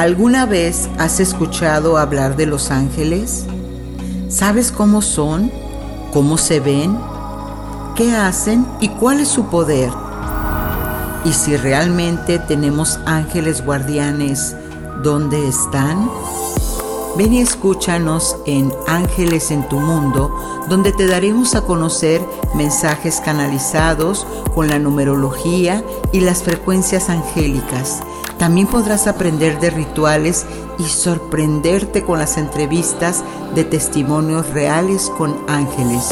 [0.00, 3.44] ¿Alguna vez has escuchado hablar de los ángeles?
[4.30, 5.52] ¿Sabes cómo son?
[6.14, 6.98] ¿Cómo se ven?
[7.96, 8.66] ¿Qué hacen?
[8.80, 9.90] ¿Y cuál es su poder?
[11.26, 14.56] Y si realmente tenemos ángeles guardianes,
[15.02, 16.10] ¿dónde están?
[17.18, 20.34] Ven y escúchanos en Ángeles en tu Mundo,
[20.70, 22.22] donde te daremos a conocer
[22.54, 28.00] mensajes canalizados con la numerología y las frecuencias angélicas.
[28.40, 30.46] También podrás aprender de rituales
[30.78, 33.22] y sorprenderte con las entrevistas
[33.54, 36.08] de testimonios reales con ángeles.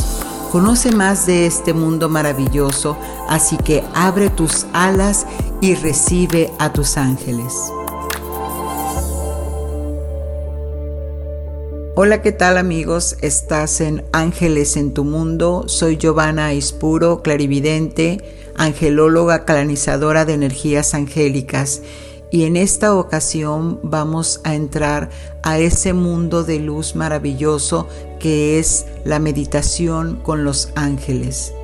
[0.53, 2.99] Conoce más de este mundo maravilloso,
[3.31, 5.27] así que abre tus alas
[5.63, 7.55] y recibe a tus ángeles.
[11.95, 13.17] Hola, ¿qué tal amigos?
[13.23, 15.65] Estás en Ángeles en tu Mundo.
[15.67, 18.23] Soy Giovanna Ispuro, clarividente,
[18.55, 21.81] angelóloga canalizadora de energías angélicas.
[22.31, 25.09] Y en esta ocasión vamos a entrar
[25.43, 31.55] a ese mundo de luz maravilloso que es la meditación con los ángeles.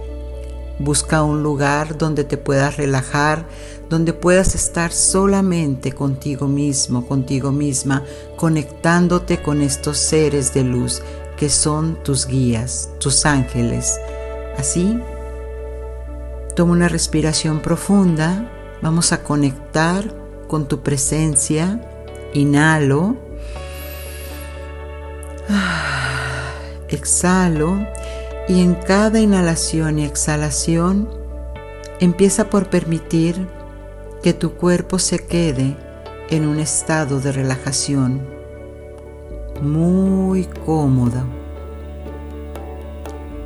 [0.78, 3.46] Busca un lugar donde te puedas relajar,
[3.90, 8.02] donde puedas estar solamente contigo mismo, contigo misma,
[8.36, 11.02] conectándote con estos seres de luz
[11.36, 14.00] que son tus guías, tus ángeles.
[14.56, 14.98] Así,
[16.56, 18.50] toma una respiración profunda,
[18.82, 20.23] vamos a conectar
[20.54, 21.80] con tu presencia,
[22.32, 23.16] inhalo,
[26.88, 27.84] exhalo
[28.46, 31.08] y en cada inhalación y exhalación
[31.98, 33.48] empieza por permitir
[34.22, 35.76] que tu cuerpo se quede
[36.30, 38.24] en un estado de relajación
[39.60, 41.24] muy cómodo.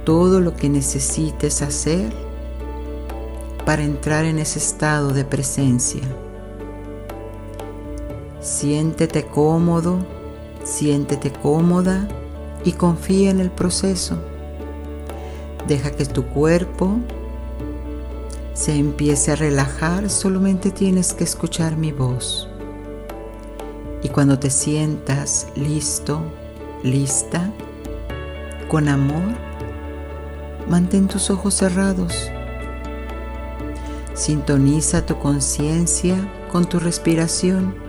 [0.05, 2.13] Todo lo que necesites hacer
[3.65, 6.03] para entrar en ese estado de presencia.
[8.41, 9.99] Siéntete cómodo,
[10.65, 12.07] siéntete cómoda
[12.65, 14.17] y confía en el proceso.
[15.67, 16.99] Deja que tu cuerpo
[18.55, 22.49] se empiece a relajar, solamente tienes que escuchar mi voz.
[24.03, 26.21] Y cuando te sientas listo,
[26.85, 27.53] lista,
[28.69, 29.35] con amor,
[30.69, 32.31] mantén tus ojos cerrados.
[34.15, 36.17] Sintoniza tu conciencia
[36.53, 37.88] con tu respiración.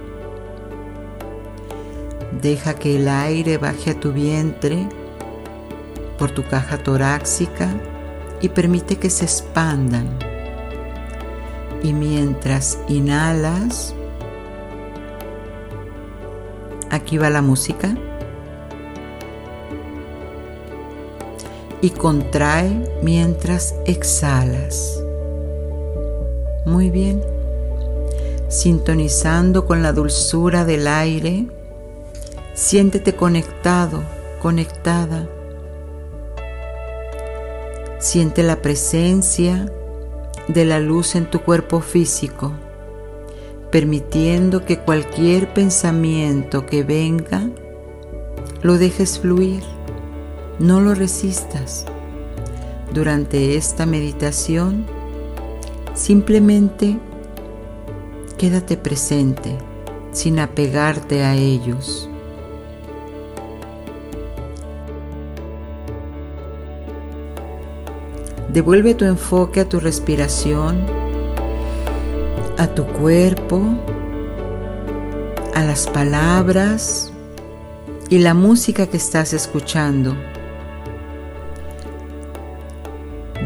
[2.41, 4.87] Deja que el aire baje a tu vientre
[6.17, 7.69] por tu caja torácica
[8.41, 10.17] y permite que se expandan
[11.83, 13.93] y mientras inhalas,
[16.89, 17.95] aquí va la música.
[21.81, 25.01] Y contrae mientras exhalas.
[26.65, 27.21] Muy bien.
[28.49, 31.47] Sintonizando con la dulzura del aire,
[32.59, 34.03] siéntete conectado,
[34.41, 35.29] conectada.
[37.99, 39.71] Siente la presencia
[40.49, 42.51] de la luz en tu cuerpo físico,
[43.71, 47.49] permitiendo que cualquier pensamiento que venga
[48.61, 49.63] lo dejes fluir,
[50.59, 51.85] no lo resistas.
[52.93, 54.85] Durante esta meditación,
[55.93, 56.97] simplemente
[58.37, 59.57] quédate presente
[60.11, 62.08] sin apegarte a ellos.
[68.53, 70.83] Devuelve tu enfoque a tu respiración,
[72.57, 73.61] a tu cuerpo,
[75.53, 77.13] a las palabras
[78.09, 80.15] y la música que estás escuchando.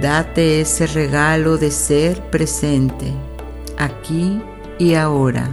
[0.02, 3.12] Date ese regalo de ser presente,
[3.78, 4.42] aquí
[4.80, 5.50] y ahora.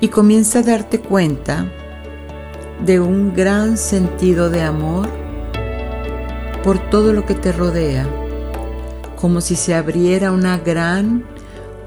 [0.00, 1.66] Y comienza a darte cuenta
[2.88, 5.10] de un gran sentido de amor
[6.64, 8.08] por todo lo que te rodea,
[9.14, 11.22] como si se abriera una gran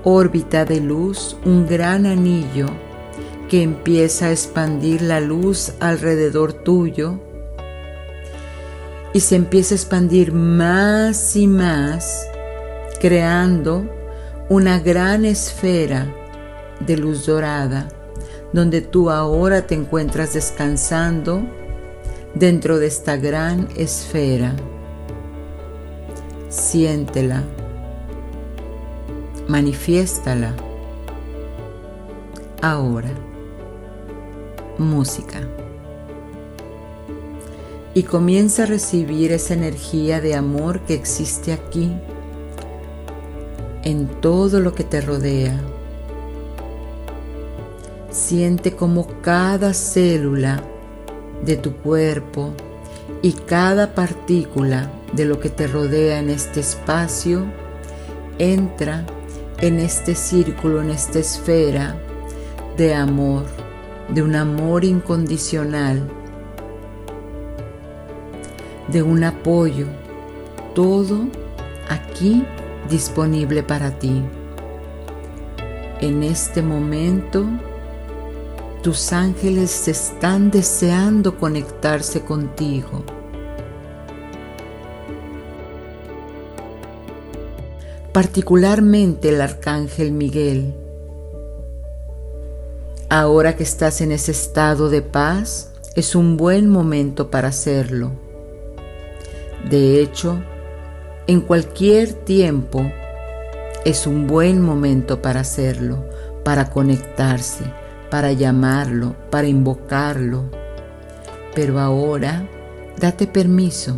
[0.03, 2.67] órbita de luz, un gran anillo
[3.49, 7.19] que empieza a expandir la luz alrededor tuyo
[9.11, 12.27] y se empieza a expandir más y más,
[12.99, 13.89] creando
[14.49, 16.13] una gran esfera
[16.79, 17.87] de luz dorada
[18.53, 21.41] donde tú ahora te encuentras descansando
[22.33, 24.55] dentro de esta gran esfera.
[26.49, 27.43] Siéntela,
[29.47, 30.53] manifiéstala.
[32.61, 33.09] Ahora,
[34.77, 35.39] música.
[37.93, 41.91] Y comienza a recibir esa energía de amor que existe aquí.
[43.83, 45.59] en todo lo que te rodea.
[48.11, 50.61] Siente como cada célula
[51.45, 52.53] de tu cuerpo
[53.21, 57.45] y cada partícula de lo que te rodea en este espacio
[58.37, 59.05] entra
[59.59, 61.95] en este círculo, en esta esfera
[62.75, 63.45] de amor,
[64.09, 66.01] de un amor incondicional,
[68.89, 69.85] de un apoyo,
[70.75, 71.27] todo
[71.89, 72.43] aquí
[72.89, 74.21] disponible para ti.
[76.01, 77.45] En este momento,
[78.81, 83.03] tus ángeles están deseando conectarse contigo.
[88.11, 90.73] Particularmente el arcángel Miguel.
[93.07, 98.13] Ahora que estás en ese estado de paz, es un buen momento para hacerlo.
[99.69, 100.41] De hecho,
[101.27, 102.91] en cualquier tiempo
[103.85, 106.03] es un buen momento para hacerlo,
[106.43, 107.80] para conectarse
[108.11, 110.43] para llamarlo, para invocarlo.
[111.55, 112.47] Pero ahora
[112.99, 113.97] date permiso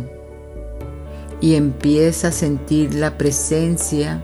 [1.40, 4.22] y empieza a sentir la presencia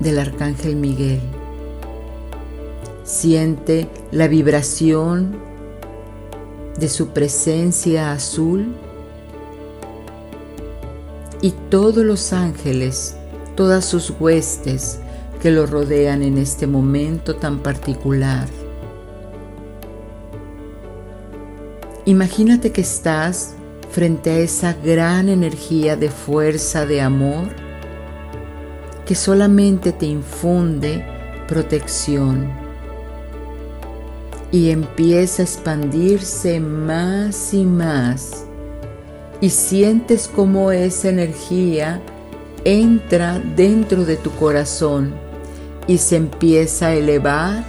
[0.00, 1.20] del Arcángel Miguel.
[3.04, 5.36] Siente la vibración
[6.78, 8.74] de su presencia azul
[11.40, 13.16] y todos los ángeles,
[13.54, 15.00] todas sus huestes,
[15.40, 18.48] que lo rodean en este momento tan particular.
[22.04, 23.54] Imagínate que estás
[23.90, 27.48] frente a esa gran energía de fuerza, de amor,
[29.04, 31.04] que solamente te infunde
[31.48, 32.50] protección
[34.52, 38.46] y empieza a expandirse más y más
[39.40, 42.00] y sientes como esa energía
[42.64, 45.25] entra dentro de tu corazón
[45.86, 47.64] y se empieza a elevar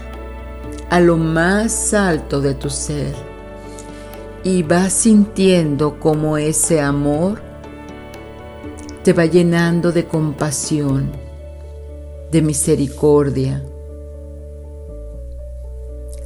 [0.90, 3.14] a lo más alto de tu ser
[4.44, 7.42] y vas sintiendo como ese amor
[9.04, 11.12] te va llenando de compasión,
[12.32, 13.64] de misericordia.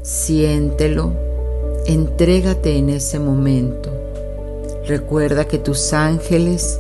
[0.01, 1.13] Siéntelo,
[1.85, 3.91] entrégate en ese momento.
[4.87, 6.79] Recuerda que tus ángeles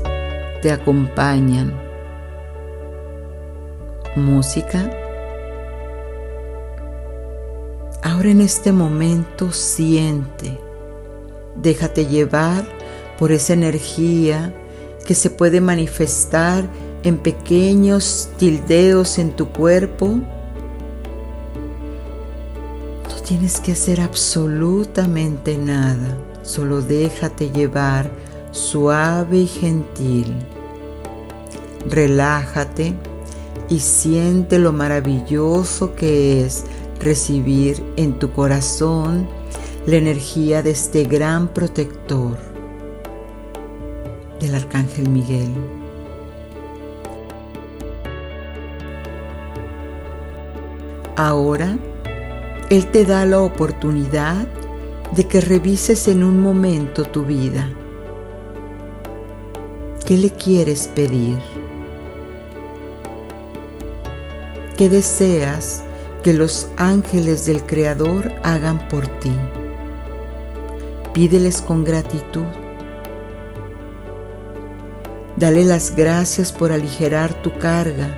[0.61, 1.79] te acompañan.
[4.15, 5.00] Música
[8.23, 10.55] En este momento siente,
[11.55, 12.65] déjate llevar
[13.17, 14.53] por esa energía
[15.07, 16.69] que se puede manifestar
[17.03, 20.19] en pequeños tildeos en tu cuerpo.
[23.09, 28.11] No tienes que hacer absolutamente nada, solo déjate llevar
[28.51, 30.35] suave y gentil.
[31.89, 32.93] Relájate
[33.67, 36.65] y siente lo maravilloso que es
[37.01, 39.27] recibir en tu corazón
[39.85, 42.37] la energía de este gran protector,
[44.39, 45.49] del Arcángel Miguel.
[51.15, 51.77] Ahora,
[52.69, 54.47] Él te da la oportunidad
[55.15, 57.69] de que revises en un momento tu vida.
[60.05, 61.37] ¿Qué le quieres pedir?
[64.77, 65.83] ¿Qué deseas
[66.23, 69.31] que los ángeles del Creador hagan por ti.
[71.13, 72.45] Pídeles con gratitud.
[75.35, 78.17] Dale las gracias por aligerar tu carga,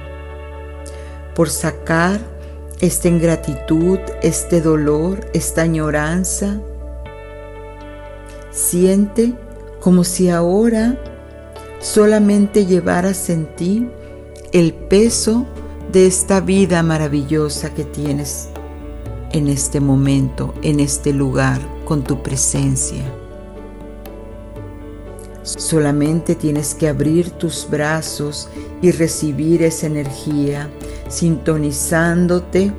[1.36, 2.20] por sacar
[2.82, 6.60] esta ingratitud, este dolor, esta añoranza.
[8.52, 9.34] Siente
[9.80, 10.98] como si ahora
[11.80, 13.90] solamente llevaras en ti
[14.52, 15.46] el peso
[15.94, 18.50] de esta vida maravillosa que tienes
[19.32, 23.04] en este momento, en este lugar, con tu presencia.
[25.44, 28.50] Solamente tienes que abrir tus brazos
[28.82, 30.72] y recibir esa energía,
[31.10, 32.72] sintonizándote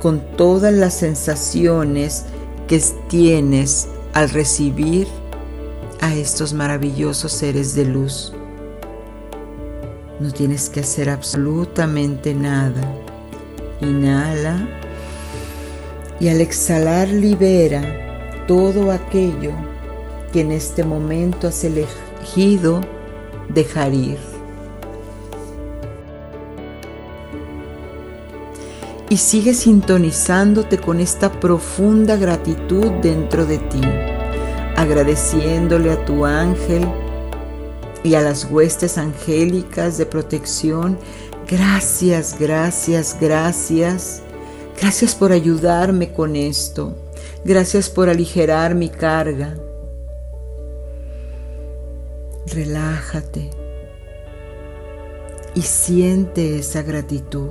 [0.00, 2.26] con todas las sensaciones
[2.68, 5.08] que tienes al recibir
[6.00, 8.32] a estos maravillosos seres de luz.
[10.20, 12.82] No tienes que hacer absolutamente nada.
[13.80, 14.68] Inhala
[16.20, 19.52] y al exhalar libera todo aquello
[20.30, 22.82] que en este momento has elegido
[23.48, 24.18] dejar ir.
[29.08, 33.80] Y sigue sintonizándote con esta profunda gratitud dentro de ti,
[34.76, 36.86] agradeciéndole a tu ángel
[38.02, 40.98] y a las huestes angélicas de protección
[41.50, 44.22] Gracias, gracias, gracias.
[44.80, 46.94] Gracias por ayudarme con esto.
[47.44, 49.56] Gracias por aligerar mi carga.
[52.46, 53.50] Relájate
[55.54, 57.48] y siente esa gratitud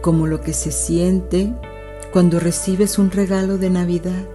[0.00, 1.52] como lo que se siente
[2.12, 4.31] cuando recibes un regalo de Navidad.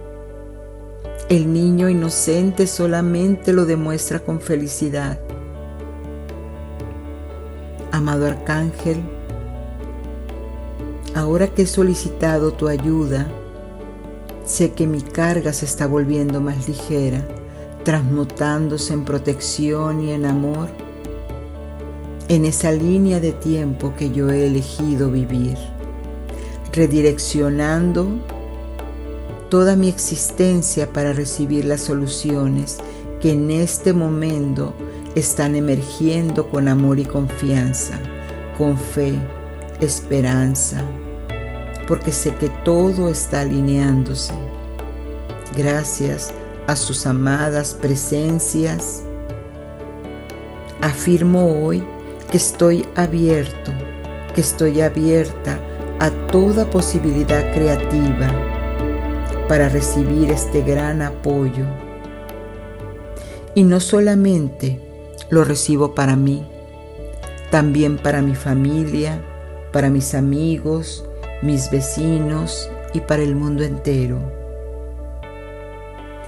[1.28, 5.18] El niño inocente solamente lo demuestra con felicidad.
[7.92, 9.02] Amado Arcángel,
[11.14, 13.28] ahora que he solicitado tu ayuda,
[14.46, 17.28] sé que mi carga se está volviendo más ligera,
[17.84, 20.68] transmutándose en protección y en amor
[22.28, 25.56] en esa línea de tiempo que yo he elegido vivir,
[26.72, 28.06] redireccionando
[29.48, 32.78] toda mi existencia para recibir las soluciones
[33.20, 34.74] que en este momento
[35.14, 37.98] están emergiendo con amor y confianza,
[38.56, 39.14] con fe,
[39.80, 40.82] esperanza,
[41.86, 44.34] porque sé que todo está alineándose.
[45.56, 46.32] Gracias
[46.66, 49.02] a sus amadas presencias,
[50.82, 51.82] afirmo hoy
[52.30, 53.72] que estoy abierto,
[54.34, 55.58] que estoy abierta
[55.98, 58.47] a toda posibilidad creativa
[59.48, 61.64] para recibir este gran apoyo.
[63.54, 64.80] Y no solamente
[65.30, 66.46] lo recibo para mí,
[67.50, 69.22] también para mi familia,
[69.72, 71.04] para mis amigos,
[71.42, 74.18] mis vecinos y para el mundo entero.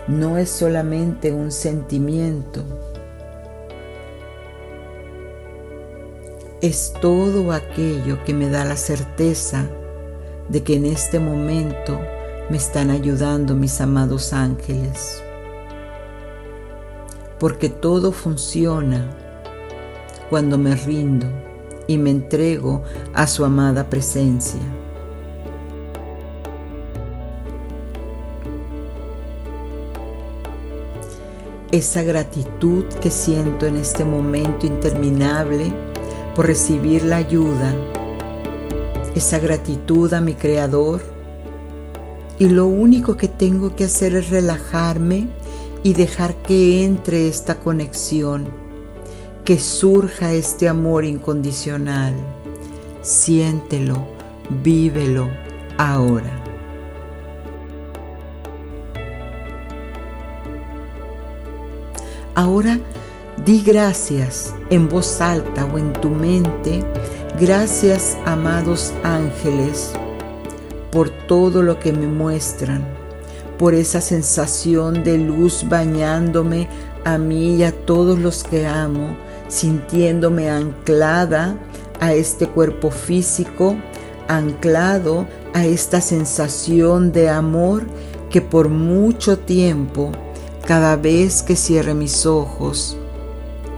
[0.09, 2.65] No es solamente un sentimiento,
[6.61, 9.67] es todo aquello que me da la certeza
[10.49, 12.01] de que en este momento
[12.51, 15.23] me están ayudando mis amados ángeles.
[17.39, 19.09] Porque todo funciona
[20.29, 21.27] cuando me rindo
[21.87, 22.83] y me entrego
[23.15, 24.61] a su amada presencia.
[31.71, 35.73] Esa gratitud que siento en este momento interminable
[36.35, 37.73] por recibir la ayuda,
[39.15, 41.20] esa gratitud a mi Creador.
[42.41, 45.29] Y lo único que tengo que hacer es relajarme
[45.85, 48.49] y dejar que entre esta conexión,
[49.45, 52.15] que surja este amor incondicional.
[53.03, 54.09] Siéntelo,
[54.63, 55.31] vívelo
[55.79, 56.37] ahora.
[62.35, 62.81] Ahora
[63.45, 66.85] Di gracias en voz alta o en tu mente,
[67.41, 69.93] gracias amados ángeles,
[70.91, 72.85] por todo lo que me muestran,
[73.59, 76.69] por esa sensación de luz bañándome
[77.05, 79.17] a mí y a todos los que amo,
[79.49, 81.57] sintiéndome anclada
[82.01, 83.77] a este cuerpo físico,
[84.29, 87.87] anclado a esta sensación de amor
[88.31, 90.13] que por mucho tiempo,
[90.65, 92.97] cada vez que cierre mis ojos,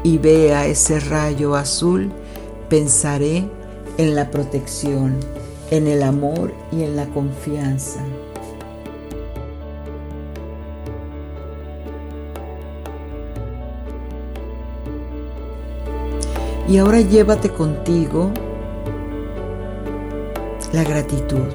[0.05, 2.13] y vea ese rayo azul,
[2.69, 3.49] pensaré
[3.99, 5.17] en la protección,
[5.73, 8.01] en el amor y en la confianza.
[16.69, 18.31] Y ahora llévate contigo
[20.75, 21.49] la gratitud.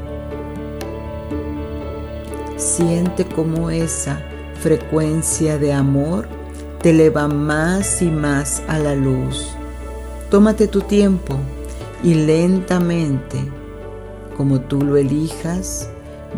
[2.56, 4.20] Siente como esa
[4.60, 6.28] frecuencia de amor
[6.82, 9.50] te eleva más y más a la luz.
[10.32, 11.36] Tómate tu tiempo
[12.04, 13.38] y lentamente,
[14.38, 15.90] como tú lo elijas,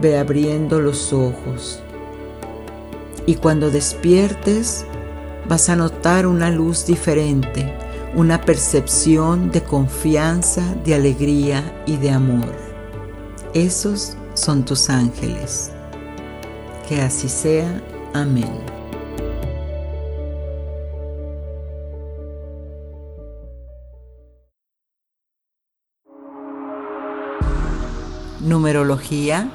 [0.01, 1.81] ve abriendo los ojos.
[3.25, 4.85] Y cuando despiertes,
[5.47, 7.71] vas a notar una luz diferente,
[8.15, 12.55] una percepción de confianza, de alegría y de amor.
[13.53, 15.71] Esos son tus ángeles.
[16.87, 17.83] Que así sea.
[18.13, 18.78] Amén.
[28.49, 29.49] Numerología,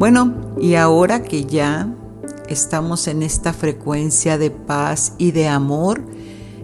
[0.00, 1.94] Bueno, y ahora que ya
[2.48, 6.02] estamos en esta frecuencia de paz y de amor,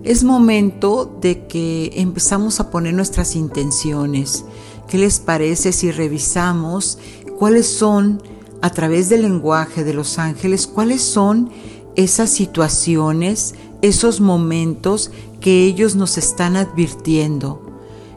[0.04, 4.46] es momento de que empezamos a poner nuestras intenciones.
[4.88, 6.98] ¿Qué les parece si revisamos
[7.38, 8.22] cuáles son,
[8.62, 11.50] a través del lenguaje de los ángeles, cuáles son
[11.94, 13.54] esas situaciones,
[13.86, 17.62] esos momentos que ellos nos están advirtiendo,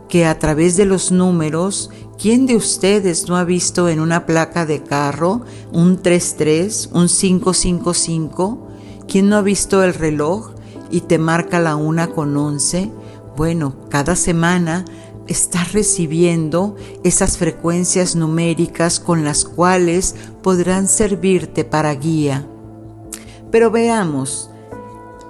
[0.08, 1.90] que a través de los números
[2.22, 8.68] ¿Quién de ustedes no ha visto en una placa de carro un 33, un 555?
[9.08, 10.50] ¿Quién no ha visto el reloj
[10.92, 12.92] y te marca la una con 11?
[13.38, 14.84] Bueno, cada semana
[15.28, 22.46] estás recibiendo esas frecuencias numéricas con las cuales podrán servirte para guía.
[23.50, 24.49] Pero veamos,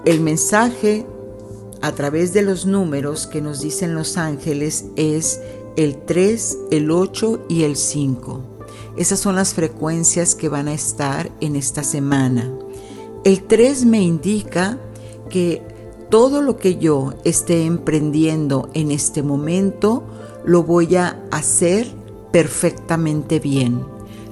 [0.06, 1.06] el mensaje
[1.82, 5.42] a través de los números que nos dicen los ángeles es
[5.76, 8.42] el 3, el 8 y el 5.
[8.98, 12.52] Esas son las frecuencias que van a estar en esta semana.
[13.24, 14.78] El 3 me indica
[15.30, 15.62] que
[16.10, 20.04] todo lo que yo esté emprendiendo en este momento
[20.44, 21.88] lo voy a hacer
[22.32, 23.86] perfectamente bien.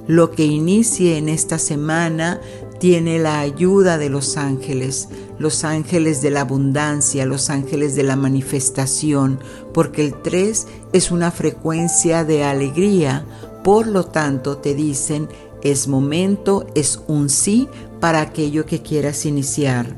[0.06, 2.40] Lo que inicie en esta semana
[2.78, 5.08] tiene la ayuda de los ángeles,
[5.38, 9.40] los ángeles de la abundancia, los ángeles de la manifestación,
[9.74, 13.24] porque el 3 es una frecuencia de alegría,
[13.64, 15.28] por lo tanto te dicen,
[15.62, 17.68] es momento, es un sí
[18.00, 19.96] para aquello que quieras iniciar.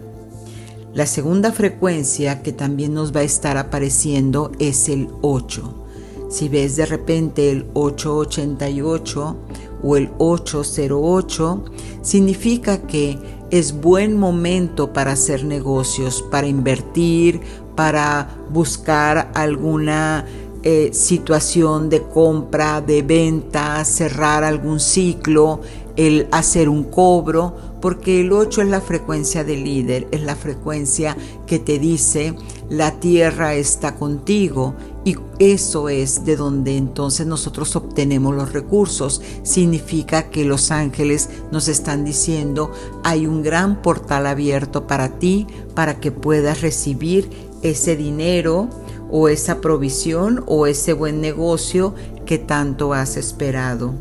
[0.95, 5.87] La segunda frecuencia que también nos va a estar apareciendo es el 8.
[6.31, 9.37] Si ves de repente el 888
[9.83, 11.65] o el 808,
[12.03, 13.19] significa que
[13.51, 17.41] es buen momento para hacer negocios, para invertir,
[17.75, 20.25] para buscar alguna
[20.63, 25.61] eh, situación de compra, de venta, cerrar algún ciclo,
[25.97, 31.17] el hacer un cobro, porque el 8 es la frecuencia del líder, es la frecuencia
[31.47, 32.35] que te dice
[32.71, 39.21] la tierra está contigo y eso es de donde entonces nosotros obtenemos los recursos.
[39.43, 42.71] Significa que los ángeles nos están diciendo
[43.03, 47.29] hay un gran portal abierto para ti para que puedas recibir
[47.63, 48.69] ese dinero
[49.11, 51.95] o esa provisión o ese buen negocio
[52.25, 53.95] que tanto has esperado.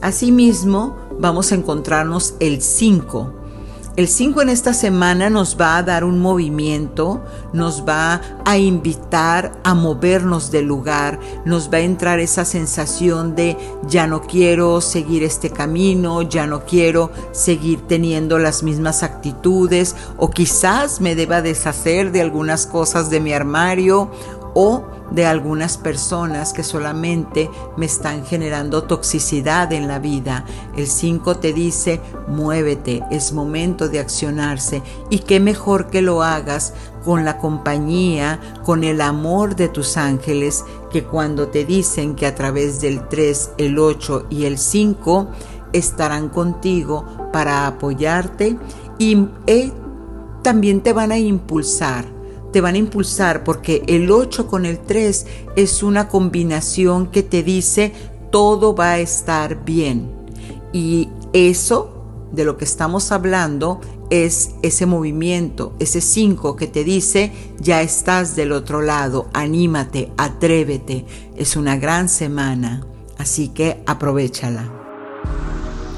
[0.00, 3.32] Asimismo, vamos a encontrarnos el 5.
[3.96, 9.58] El 5 en esta semana nos va a dar un movimiento, nos va a invitar
[9.64, 13.56] a movernos del lugar, nos va a entrar esa sensación de
[13.88, 20.28] ya no quiero seguir este camino, ya no quiero seguir teniendo las mismas actitudes o
[20.28, 24.10] quizás me deba deshacer de algunas cosas de mi armario
[24.52, 30.44] o de algunas personas que solamente me están generando toxicidad en la vida.
[30.76, 36.74] El 5 te dice, muévete, es momento de accionarse y qué mejor que lo hagas
[37.04, 42.34] con la compañía, con el amor de tus ángeles, que cuando te dicen que a
[42.34, 45.28] través del 3, el 8 y el 5
[45.72, 48.58] estarán contigo para apoyarte
[48.98, 49.72] y eh,
[50.42, 52.15] también te van a impulsar
[52.52, 57.42] te van a impulsar porque el 8 con el 3 es una combinación que te
[57.42, 57.92] dice
[58.30, 60.10] todo va a estar bien.
[60.72, 61.92] Y eso
[62.32, 63.80] de lo que estamos hablando
[64.10, 71.06] es ese movimiento, ese 5 que te dice ya estás del otro lado, anímate, atrévete.
[71.36, 72.86] Es una gran semana,
[73.18, 74.70] así que aprovechala.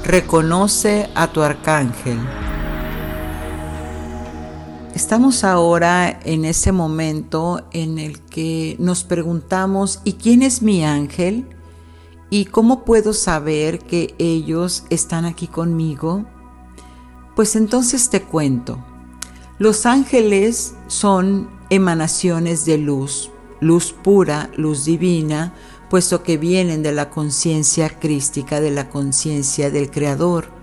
[0.03, 2.19] Reconoce a tu arcángel.
[4.99, 11.47] Estamos ahora en ese momento en el que nos preguntamos, ¿y quién es mi ángel?
[12.29, 16.25] ¿Y cómo puedo saber que ellos están aquí conmigo?
[17.33, 18.83] Pues entonces te cuento.
[19.57, 23.31] Los ángeles son emanaciones de luz,
[23.61, 25.53] luz pura, luz divina,
[25.89, 30.58] puesto que vienen de la conciencia crística, de la conciencia del Creador.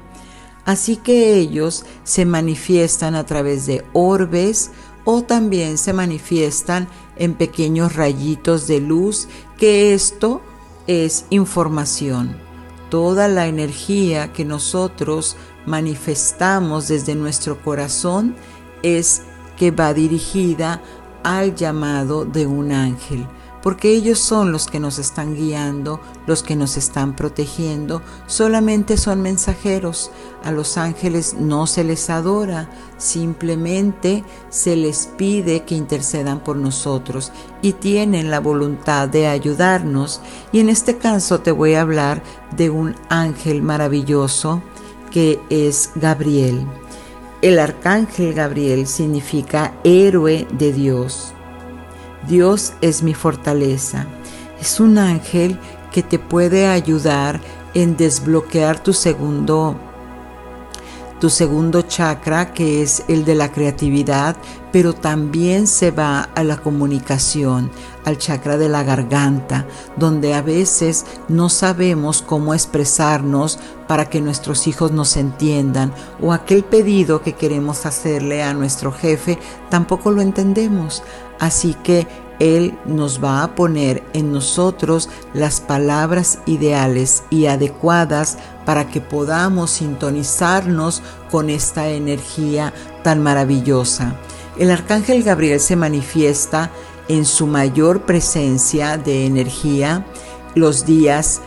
[0.67, 4.73] Así que ellos se manifiestan a través de orbes
[5.05, 10.43] o también se manifiestan en pequeños rayitos de luz, que esto
[10.89, 12.37] es información.
[12.91, 18.35] Toda la energía que nosotros manifestamos desde nuestro corazón
[18.83, 19.23] es
[19.57, 20.83] que va dirigida
[21.23, 23.27] al llamado de un ángel
[23.67, 29.23] porque ellos son los que nos están guiando, los que nos están protegiendo, solamente son
[29.23, 30.13] mensajeros.
[30.45, 37.33] A los ángeles no se les adora, simplemente se les pide que intercedan por nosotros
[37.61, 40.21] y tienen la voluntad de ayudarnos.
[40.53, 42.23] Y en este caso te voy a hablar
[42.57, 44.63] de un ángel maravilloso
[45.11, 46.65] que es Gabriel.
[47.43, 51.33] El arcángel Gabriel significa héroe de Dios.
[52.29, 54.07] Dios es mi fortaleza.
[54.61, 55.59] Es un ángel
[55.93, 57.41] que te puede ayudar
[57.75, 59.79] en desbloquear tu segundo
[61.21, 64.37] tu segundo chakra que es el de la creatividad,
[64.71, 67.71] pero también se va a la comunicación,
[68.05, 74.67] al chakra de la garganta, donde a veces no sabemos cómo expresarnos para que nuestros
[74.67, 79.39] hijos nos entiendan o aquel pedido que queremos hacerle a nuestro jefe
[79.71, 81.03] tampoco lo entendemos.
[81.39, 82.07] Así que
[82.39, 89.71] él nos va a poner en nosotros las palabras ideales y adecuadas para que podamos
[89.71, 94.17] sintonizarnos con esta energía tan maravillosa.
[94.59, 96.71] El arcángel Gabriel se manifiesta
[97.09, 100.05] en su mayor presencia de energía
[100.55, 101.41] los días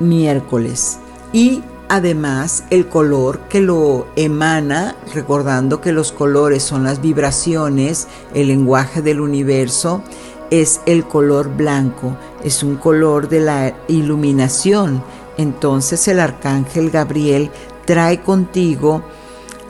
[0.00, 0.98] miércoles
[1.32, 8.48] y además el color que lo emana, recordando que los colores son las vibraciones, el
[8.48, 10.02] lenguaje del universo,
[10.50, 15.04] es el color blanco, es un color de la iluminación.
[15.36, 17.50] Entonces el arcángel Gabriel
[17.84, 19.02] trae contigo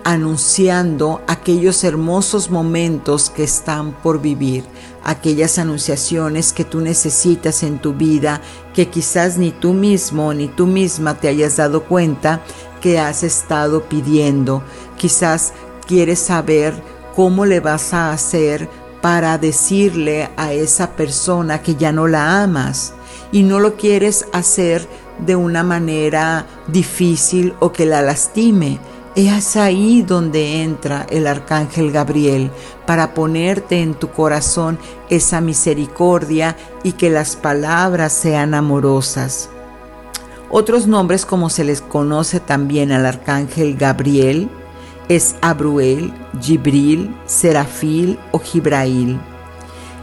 [0.05, 4.63] anunciando aquellos hermosos momentos que están por vivir,
[5.05, 8.41] aquellas anunciaciones que tú necesitas en tu vida,
[8.75, 12.43] que quizás ni tú mismo ni tú misma te hayas dado cuenta
[12.81, 14.63] que has estado pidiendo.
[14.97, 15.53] Quizás
[15.87, 16.75] quieres saber
[17.15, 18.69] cómo le vas a hacer
[19.01, 22.95] para decirle a esa persona que ya no la amas
[23.33, 24.87] y no lo quieres hacer
[25.19, 28.79] de una manera difícil o que la lastime.
[29.15, 32.51] Es ahí donde entra el arcángel Gabriel
[32.87, 34.79] para ponerte en tu corazón
[35.11, 39.51] esa misericordia y que las palabras sean amorosas.
[40.51, 44.49] Otros nombres como se les conoce también al arcángel Gabriel
[45.11, 49.21] es Abruel, Gibril, Serafil o Gibrail.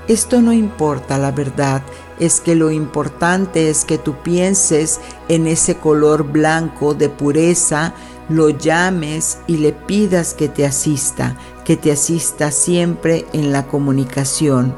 [0.08, 1.82] Esto no importa, la verdad
[2.20, 7.94] es que lo importante es que tú pienses en ese color blanco de pureza,
[8.30, 14.76] lo llames y le pidas que te asista, que te asista siempre en la comunicación.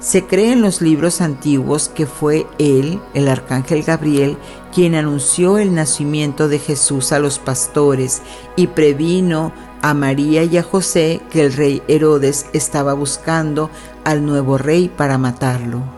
[0.00, 4.36] Se cree en los libros antiguos que fue él, el arcángel Gabriel,
[4.74, 8.22] quien anunció el nacimiento de Jesús a los pastores
[8.56, 13.70] y previno a María y a José que el rey Herodes estaba buscando
[14.04, 15.95] al nuevo rey para matarlo.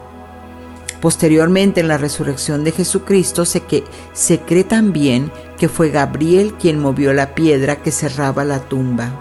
[1.00, 6.80] Posteriormente, en la resurrección de Jesucristo, se, que, se cree también que fue Gabriel quien
[6.80, 9.12] movió la piedra que cerraba la tumba.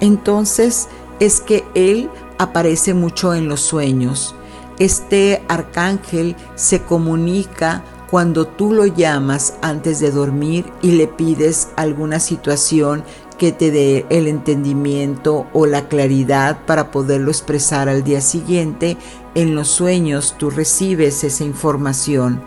[0.00, 0.88] Entonces
[1.20, 4.34] es que él aparece mucho en los sueños.
[4.78, 12.20] Este arcángel se comunica cuando tú lo llamas antes de dormir y le pides alguna
[12.20, 13.04] situación
[13.38, 18.96] que te dé el entendimiento o la claridad para poderlo expresar al día siguiente,
[19.34, 22.42] en los sueños tú recibes esa información.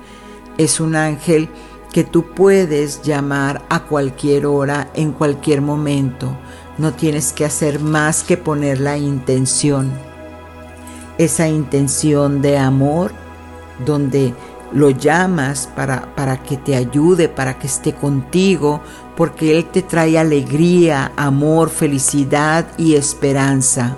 [0.57, 1.49] Es un ángel
[1.91, 6.37] que tú puedes llamar a cualquier hora, en cualquier momento.
[6.77, 9.91] No tienes que hacer más que poner la intención.
[11.17, 13.13] Esa intención de amor
[13.85, 14.33] donde
[14.73, 18.81] lo llamas para, para que te ayude, para que esté contigo,
[19.15, 23.97] porque Él te trae alegría, amor, felicidad y esperanza.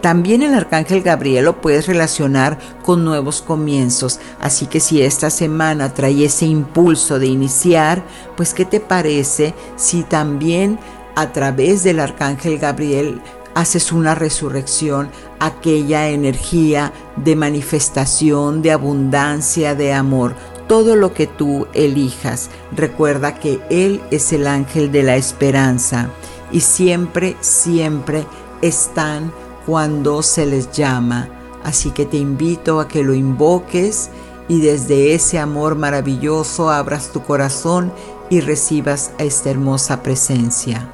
[0.00, 5.92] También el arcángel Gabriel lo puedes relacionar con nuevos comienzos, así que si esta semana
[5.92, 8.02] trae ese impulso de iniciar,
[8.36, 10.78] pues ¿qué te parece si también
[11.16, 13.20] a través del arcángel Gabriel
[13.54, 20.36] haces una resurrección, aquella energía de manifestación, de abundancia, de amor,
[20.68, 22.50] todo lo que tú elijas.
[22.70, 26.10] Recuerda que Él es el ángel de la esperanza
[26.52, 28.24] y siempre, siempre
[28.62, 29.32] están
[29.68, 31.28] cuando se les llama.
[31.62, 34.08] Así que te invito a que lo invoques
[34.48, 37.92] y desde ese amor maravilloso abras tu corazón
[38.30, 40.90] y recibas a esta hermosa presencia.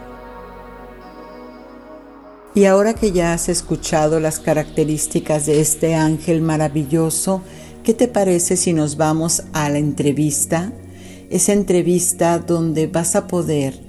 [2.57, 7.43] Y ahora que ya has escuchado las características de este ángel maravilloso,
[7.85, 10.73] ¿qué te parece si nos vamos a la entrevista?
[11.31, 13.84] Esa entrevista donde vas a poder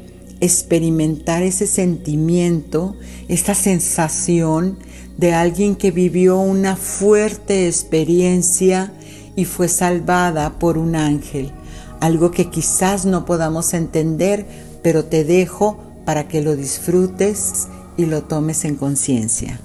[0.45, 2.95] experimentar ese sentimiento,
[3.27, 4.77] esta sensación
[5.17, 8.93] de alguien que vivió una fuerte experiencia
[9.35, 11.51] y fue salvada por un ángel.
[11.99, 14.45] Algo que quizás no podamos entender,
[14.81, 19.59] pero te dejo para que lo disfrutes y lo tomes en conciencia.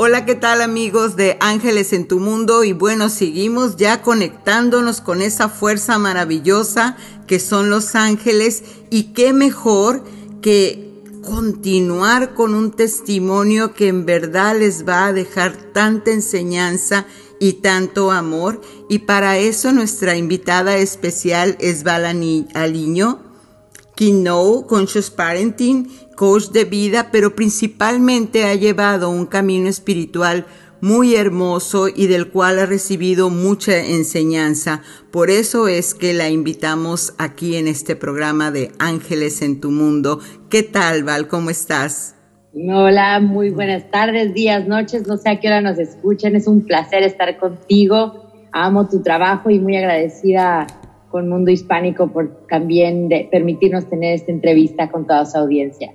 [0.00, 2.62] Hola, ¿qué tal amigos de Ángeles en tu Mundo?
[2.62, 9.32] Y bueno, seguimos ya conectándonos con esa fuerza maravillosa que son los ángeles y qué
[9.32, 10.04] mejor
[10.40, 17.04] que continuar con un testimonio que en verdad les va a dejar tanta enseñanza
[17.40, 18.60] y tanto amor.
[18.88, 22.04] Y para eso nuestra invitada especial es Val
[22.54, 23.18] Aliño,
[23.96, 30.46] Kino, Conscious Parenting, coach de vida, pero principalmente ha llevado un camino espiritual
[30.80, 34.82] muy hermoso y del cual ha recibido mucha enseñanza.
[35.12, 40.18] Por eso es que la invitamos aquí en este programa de Ángeles en tu Mundo.
[40.50, 41.28] ¿Qué tal, Val?
[41.28, 42.16] ¿Cómo estás?
[42.52, 46.62] Hola, muy buenas tardes, días, noches, no sé a qué hora nos escuchan, es un
[46.62, 50.66] placer estar contigo, amo tu trabajo y muy agradecida
[51.10, 55.92] con Mundo Hispánico por también permitirnos tener esta entrevista con toda su audiencia.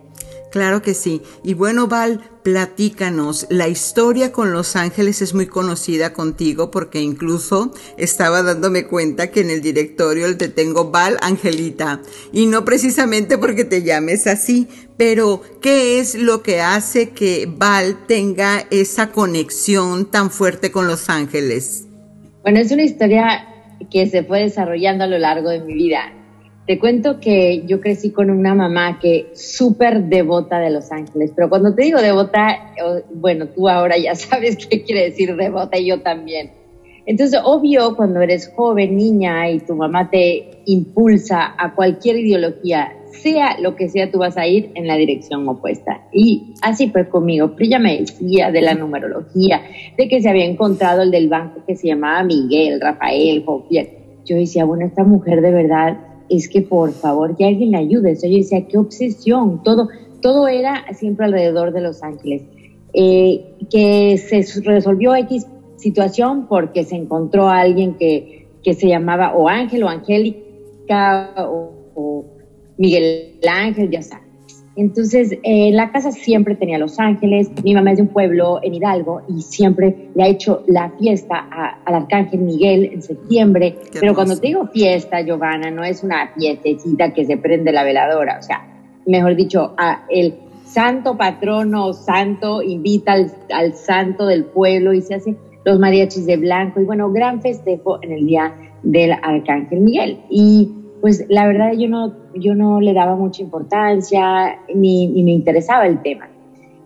[0.53, 1.23] Claro que sí.
[1.43, 3.47] Y bueno, Val, platícanos.
[3.49, 9.41] La historia con Los Ángeles es muy conocida contigo porque incluso estaba dándome cuenta que
[9.41, 12.01] en el directorio te tengo Val Angelita.
[12.31, 18.05] Y no precisamente porque te llames así, pero ¿qué es lo que hace que Val
[18.05, 21.85] tenga esa conexión tan fuerte con Los Ángeles?
[22.43, 23.47] Bueno, es una historia
[23.89, 26.13] que se fue desarrollando a lo largo de mi vida.
[26.65, 31.49] Te cuento que yo crecí con una mamá que súper devota de Los Ángeles, pero
[31.49, 32.73] cuando te digo devota,
[33.13, 36.51] bueno, tú ahora ya sabes qué quiere decir devota y yo también.
[37.05, 43.59] Entonces, obvio, cuando eres joven, niña, y tu mamá te impulsa a cualquier ideología, sea
[43.59, 46.07] lo que sea, tú vas a ir en la dirección opuesta.
[46.13, 47.55] Y así fue conmigo.
[47.57, 49.61] Pero me decía de la numerología,
[49.97, 53.89] de que se había encontrado el del banco que se llamaba Miguel, Rafael, Jofiel.
[54.23, 55.97] Yo decía, bueno, esta mujer de verdad
[56.29, 58.15] es que por favor que alguien le ayude.
[58.15, 59.89] yo decía, qué obsesión, todo,
[60.21, 62.43] todo era siempre alrededor de Los Ángeles.
[62.93, 69.33] Eh, que se resolvió X situación porque se encontró a alguien que, que se llamaba
[69.35, 72.25] o Ángel o Angélica o, o
[72.77, 74.22] Miguel Ángel, ya sabes.
[74.75, 77.51] Entonces, eh, la casa siempre tenía Los Ángeles.
[77.63, 81.47] Mi mamá es de un pueblo en Hidalgo y siempre le ha hecho la fiesta
[81.85, 83.75] al Arcángel Miguel en septiembre.
[83.99, 88.39] Pero cuando te digo fiesta, Giovanna, no es una fiestecita que se prende la veladora.
[88.39, 88.65] O sea,
[89.05, 95.15] mejor dicho, a el santo patrono santo invita al, al santo del pueblo y se
[95.15, 96.81] hace los mariachis de blanco.
[96.81, 100.19] Y bueno, gran festejo en el día del Arcángel Miguel.
[100.31, 100.71] Y
[101.03, 106.01] pues la verdad yo no, yo no le daba mucha importancia ni, me interesaba el
[106.01, 106.29] tema.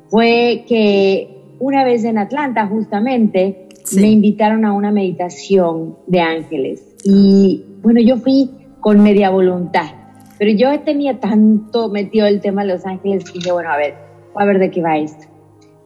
[0.07, 7.63] Fue que una vez en Atlanta justamente me invitaron a una meditación de ángeles y
[7.83, 8.49] bueno, yo fui
[8.79, 9.91] con media voluntad,
[10.39, 13.93] pero yo tenía tanto metido el tema de los ángeles que dije, bueno, a ver,
[14.33, 15.27] a ver de qué va esto.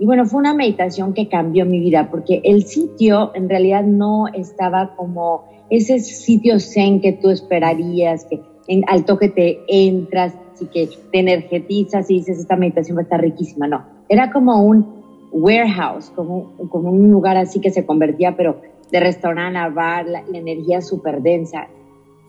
[0.01, 4.25] Y bueno, fue una meditación que cambió mi vida porque el sitio en realidad no
[4.33, 10.65] estaba como ese sitio zen que tú esperarías, que en, al toque te entras y
[10.65, 13.67] que te energetizas y dices, esta meditación va a estar riquísima.
[13.67, 14.87] No, era como un
[15.31, 18.59] warehouse, como, como un lugar así que se convertía, pero
[18.91, 21.67] de restaurante a bar, la, energía súper densa.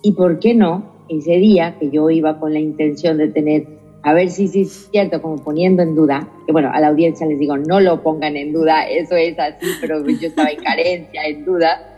[0.02, 3.66] Y por qué no, ese día que yo iba con la intención de tener,
[4.02, 7.26] a ver si sí es cierto, como poniendo en duda, que bueno, a la audiencia
[7.26, 11.26] les digo, no lo pongan en duda, eso es así, pero yo estaba en carencia,
[11.26, 11.92] en duda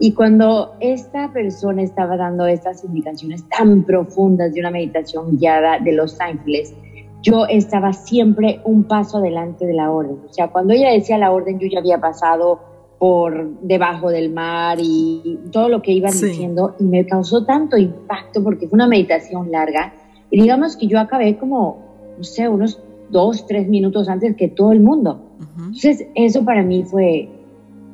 [0.00, 5.92] y cuando esta persona estaba dando estas indicaciones tan profundas de una meditación guiada de
[5.92, 6.72] Los Ángeles,
[7.20, 10.18] yo estaba siempre un paso adelante de la orden.
[10.28, 12.60] O sea, cuando ella decía la orden, yo ya había pasado
[13.00, 18.42] por debajo del mar y todo lo que iban diciendo y me causó tanto impacto
[18.42, 19.92] porque fue una meditación larga
[20.30, 21.78] y digamos que yo acabé como,
[22.16, 25.24] no sé, unos dos, tres minutos antes que todo el mundo.
[25.56, 27.28] Entonces, eso para mí fue,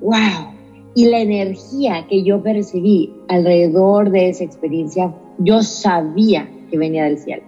[0.01, 0.55] wow,
[0.95, 7.19] y la energía que yo percibí alrededor de esa experiencia, yo sabía que venía del
[7.19, 7.43] cielo.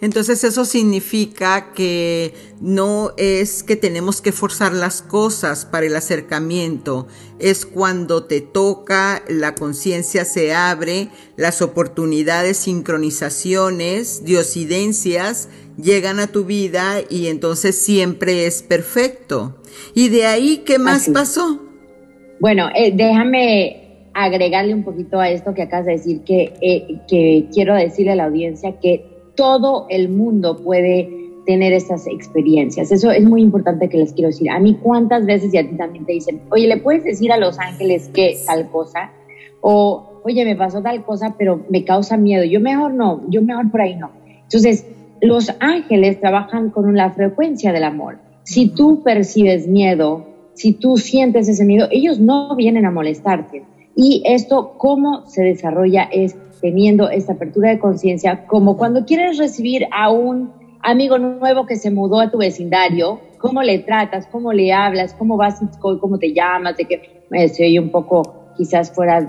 [0.00, 7.06] Entonces eso significa que no es que tenemos que forzar las cosas para el acercamiento,
[7.38, 15.48] es cuando te toca, la conciencia se abre, las oportunidades, sincronizaciones, diosidencias
[15.80, 19.56] llegan a tu vida y entonces siempre es perfecto.
[19.94, 21.60] Y de ahí, ¿qué más pasó?
[22.40, 27.46] Bueno, eh, déjame agregarle un poquito a esto que acabas de decir, que, eh, que
[27.52, 32.90] quiero decirle a la audiencia que todo el mundo puede tener estas experiencias.
[32.90, 34.50] Eso es muy importante que les quiero decir.
[34.50, 37.38] A mí cuántas veces y a ti también te dicen, oye, ¿le puedes decir a
[37.38, 39.12] los ángeles que tal cosa?
[39.60, 42.44] O, oye, me pasó tal cosa, pero me causa miedo.
[42.44, 44.10] Yo mejor no, yo mejor por ahí no.
[44.42, 44.86] Entonces,
[45.20, 48.18] los ángeles trabajan con la frecuencia del amor.
[48.42, 53.64] Si tú percibes miedo, si tú sientes ese miedo, ellos no vienen a molestarte.
[53.94, 59.86] Y esto, cómo se desarrolla es teniendo esta apertura de conciencia, como cuando quieres recibir
[59.92, 64.72] a un amigo nuevo que se mudó a tu vecindario, cómo le tratas, cómo le
[64.72, 69.20] hablas, cómo vas, cómo te llamas, de que me se oye un poco quizás fuera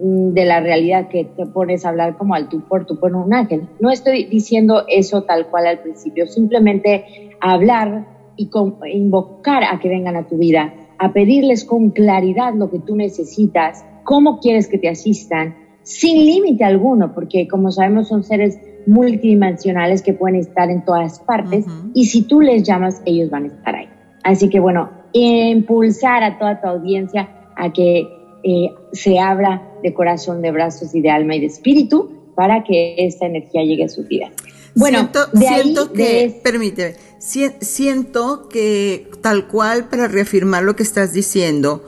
[0.00, 3.14] mm, de la realidad que te pones a hablar como al tú por tú por
[3.14, 3.68] un ángel.
[3.80, 8.48] No estoy diciendo eso tal cual al principio, simplemente hablar y
[8.92, 13.84] invocar a que vengan a tu vida, a pedirles con claridad lo que tú necesitas,
[14.04, 20.12] cómo quieres que te asistan, sin límite alguno, porque como sabemos son seres multidimensionales que
[20.12, 23.88] pueden estar en todas partes y si tú les llamas, ellos van a estar ahí.
[24.22, 28.06] Así que bueno, impulsar a toda tu audiencia a que
[28.44, 32.94] eh, se abra de corazón, de brazos y de alma y de espíritu para que
[32.98, 34.30] esta energía llegue a su vida.
[34.74, 41.82] Bueno, siento, que, permíteme, siento que tal cual para reafirmar lo que estás diciendo,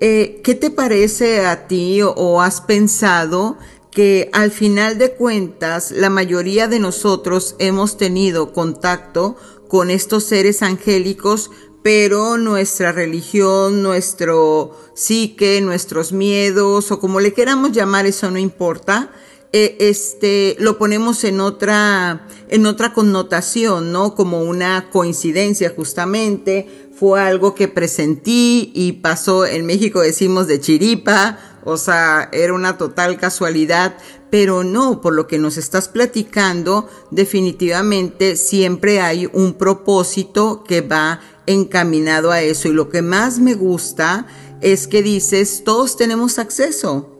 [0.00, 3.58] eh, ¿qué te parece a ti o, has pensado
[3.90, 9.36] que al final de cuentas la mayoría de nosotros hemos tenido contacto
[9.68, 11.50] con estos seres angélicos,
[11.82, 19.10] pero nuestra religión, nuestro psique, nuestros miedos o como le queramos llamar, eso no importa.
[19.52, 24.14] Eh, este, lo ponemos en otra, en otra connotación, ¿no?
[24.14, 31.38] Como una coincidencia justamente, fue algo que presentí y pasó en México decimos de chiripa,
[31.64, 33.96] o sea, era una total casualidad,
[34.28, 41.22] pero no, por lo que nos estás platicando, definitivamente siempre hay un propósito que va
[41.46, 44.26] encaminado a eso y lo que más me gusta
[44.60, 47.19] es que dices, todos tenemos acceso.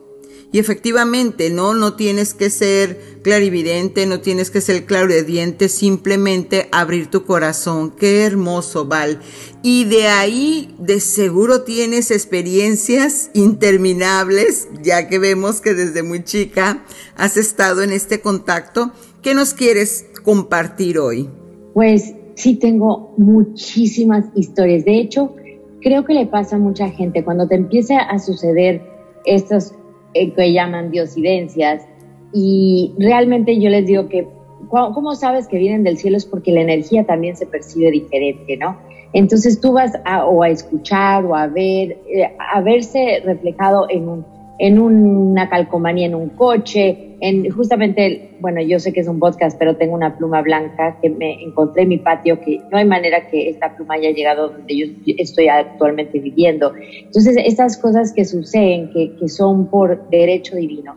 [0.53, 7.07] Y efectivamente, no, no tienes que ser clarividente, no tienes que ser clarividente, simplemente abrir
[7.07, 7.91] tu corazón.
[7.91, 9.21] Qué hermoso, Val.
[9.63, 16.83] Y de ahí, de seguro tienes experiencias interminables, ya que vemos que desde muy chica
[17.15, 18.91] has estado en este contacto.
[19.21, 21.29] ¿Qué nos quieres compartir hoy?
[21.73, 24.83] Pues sí, tengo muchísimas historias.
[24.83, 25.33] De hecho,
[25.81, 28.81] creo que le pasa a mucha gente cuando te empieza a suceder
[29.25, 29.75] estas
[30.13, 31.85] eh, que llaman diosidencias.
[32.33, 34.27] Y realmente yo les digo que,
[34.69, 36.17] ¿cómo sabes que vienen del cielo?
[36.17, 38.77] Es porque la energía también se percibe diferente, ¿no?
[39.13, 44.07] Entonces tú vas a, o a escuchar o a ver, eh, a verse reflejado en
[44.07, 44.25] un
[44.61, 49.57] en una calcomanía en un coche, en justamente, bueno, yo sé que es un podcast,
[49.59, 53.27] pero tengo una pluma blanca que me encontré en mi patio, que no hay manera
[53.27, 54.87] que esta pluma haya llegado donde yo
[55.19, 56.73] estoy actualmente viviendo.
[56.75, 60.95] Entonces, estas cosas que suceden, que, que son por derecho divino,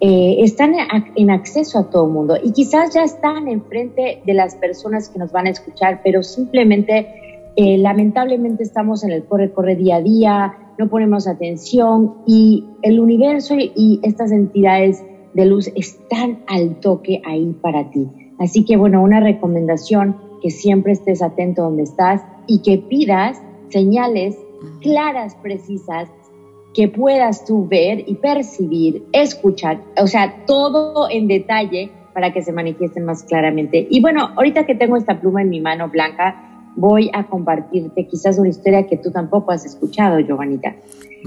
[0.00, 0.74] eh, están
[1.14, 5.18] en acceso a todo el mundo y quizás ya están enfrente de las personas que
[5.18, 7.06] nos van a escuchar, pero simplemente,
[7.56, 13.54] eh, lamentablemente estamos en el corre-corre día a día, no ponemos atención y el universo
[13.58, 15.02] y estas entidades
[15.36, 18.08] de luz están al toque ahí para ti.
[18.38, 24.36] Así que bueno, una recomendación que siempre estés atento donde estás y que pidas señales
[24.80, 26.10] claras, precisas,
[26.74, 32.52] que puedas tú ver y percibir, escuchar, o sea, todo en detalle para que se
[32.52, 33.86] manifiesten más claramente.
[33.90, 38.38] Y bueno, ahorita que tengo esta pluma en mi mano blanca, voy a compartirte quizás
[38.38, 40.76] una historia que tú tampoco has escuchado, Giovanita.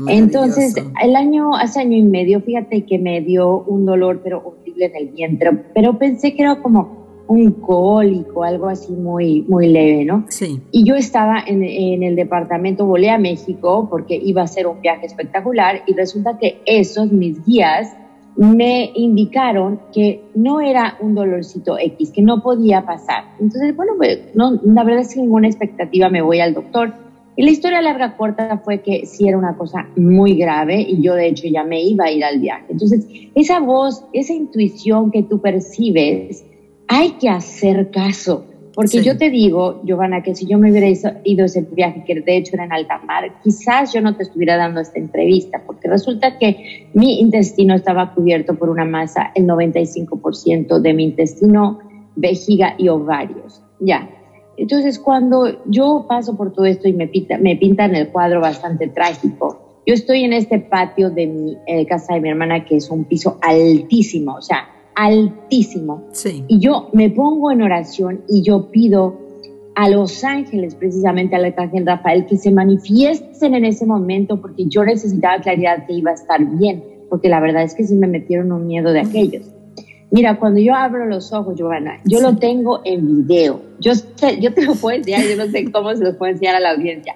[0.07, 4.85] Entonces, el año, hace año y medio, fíjate que me dio un dolor, pero horrible
[4.85, 10.03] en el vientre, pero pensé que era como un cólico, algo así muy, muy leve,
[10.03, 10.25] ¿no?
[10.29, 10.61] Sí.
[10.71, 14.81] Y yo estaba en, en, el departamento, volé a México porque iba a ser un
[14.81, 17.95] viaje espectacular y resulta que esos, mis guías,
[18.39, 23.25] me indicaron que no era un dolorcito X, que no podía pasar.
[23.37, 26.93] Entonces, bueno, pues, no, la verdad sin ninguna expectativa me voy al doctor.
[27.35, 31.15] Y la historia larga corta fue que sí era una cosa muy grave y yo
[31.15, 32.67] de hecho ya me iba a ir al viaje.
[32.69, 36.45] Entonces, esa voz, esa intuición que tú percibes,
[36.87, 38.45] hay que hacer caso.
[38.73, 40.87] Porque yo te digo, Giovanna, que si yo me hubiera
[41.23, 44.57] ido ese viaje, que de hecho era en alta mar, quizás yo no te estuviera
[44.57, 50.79] dando esta entrevista, porque resulta que mi intestino estaba cubierto por una masa, el 95%
[50.79, 51.79] de mi intestino,
[52.15, 53.61] vejiga y ovarios.
[53.79, 54.09] Ya.
[54.57, 58.87] Entonces, cuando yo paso por todo esto y me, pinta, me pintan el cuadro bastante
[58.87, 62.89] trágico, yo estoy en este patio de mi eh, casa de mi hermana, que es
[62.89, 64.67] un piso altísimo, o sea,
[64.99, 66.03] altísimo.
[66.49, 69.17] Y yo me pongo en oración y yo pido
[69.73, 74.83] a los ángeles, precisamente al arcángel Rafael, que se manifiesten en ese momento porque yo
[74.83, 78.51] necesitaba claridad que iba a estar bien, porque la verdad es que sí me metieron
[78.51, 79.49] un miedo de aquellos.
[80.11, 83.61] Mira, cuando yo abro los ojos, Giovanna, yo lo tengo en video.
[83.79, 83.93] Yo,
[84.41, 86.71] yo te lo puedo enseñar, yo no sé cómo se los puedo enseñar a la
[86.71, 87.15] audiencia.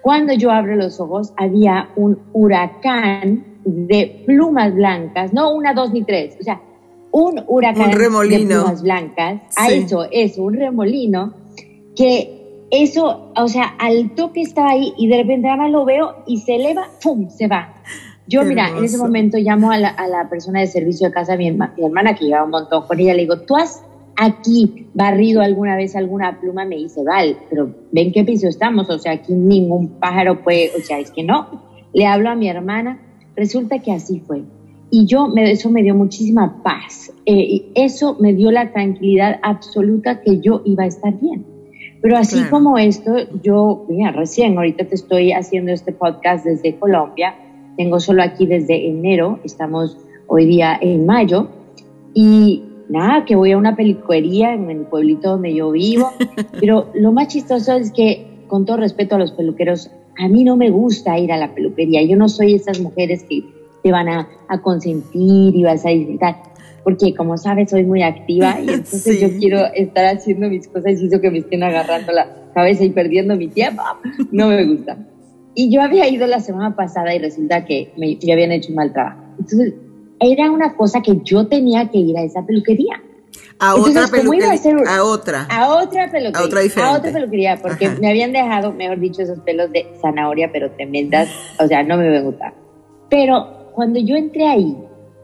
[0.00, 6.04] Cuando yo abro los ojos, había un huracán de plumas blancas, no una, dos ni
[6.04, 6.62] tres, o sea,
[7.10, 7.96] un huracán de
[8.46, 11.34] plumas blancas, a eso es un remolino
[11.96, 12.38] que
[12.70, 16.38] eso, o sea, al toque estaba ahí y de repente nada más lo veo y
[16.38, 17.28] se eleva, ¡pum!
[17.30, 17.74] se va.
[18.26, 21.34] Yo, mira, en ese momento llamo a la, a la, persona de servicio de casa,
[21.36, 23.82] mi, mi hermana, que lleva un montón con ella, le digo, ¿tú has
[24.16, 26.66] aquí barrido alguna vez alguna pluma?
[26.66, 28.90] Me dice, vale, pero ¿ven qué piso estamos?
[28.90, 31.64] O sea, aquí ningún pájaro puede, o sea, es que no.
[31.94, 33.00] Le hablo a mi hermana,
[33.34, 34.42] resulta que así fue.
[34.90, 37.12] Y yo, me, eso me dio muchísima paz.
[37.26, 41.44] Eh, y eso me dio la tranquilidad absoluta que yo iba a estar bien.
[42.00, 43.12] Pero así como esto,
[43.42, 47.34] yo, mira, recién, ahorita te estoy haciendo este podcast desde Colombia,
[47.76, 49.96] tengo solo aquí desde enero, estamos
[50.28, 51.48] hoy día en mayo,
[52.14, 56.12] y nada, que voy a una peluquería en el pueblito donde yo vivo,
[56.60, 60.56] pero lo más chistoso es que, con todo respeto a los peluqueros, a mí no
[60.56, 63.42] me gusta ir a la peluquería, yo no soy esas mujeres que
[63.88, 66.36] te van a, a consentir y vas a disfrutar
[66.84, 71.06] porque como sabes soy muy activa y entonces yo quiero estar haciendo mis cosas y
[71.06, 73.82] eso que me estén agarrando la cabeza y perdiendo mi tiempo,
[74.32, 74.96] no me gusta.
[75.54, 78.92] Y yo había ido la semana pasada y resulta que me, habían hecho un mal
[78.92, 79.20] trabajo.
[79.38, 79.74] Entonces
[80.20, 83.02] era una cosa que yo tenía que ir a esa peluquería.
[83.58, 84.52] A otra peluquería.
[84.86, 85.46] A, otra.
[85.50, 86.40] A otra peluquería.
[86.40, 86.94] A otra diferente.
[86.94, 91.28] A otra peluquería, porque me habían dejado, mejor dicho, esos pelos de zanahoria, pero tremendas.
[91.58, 92.54] O sea, no me gusta.
[93.10, 94.76] Pero cuando yo entré ahí,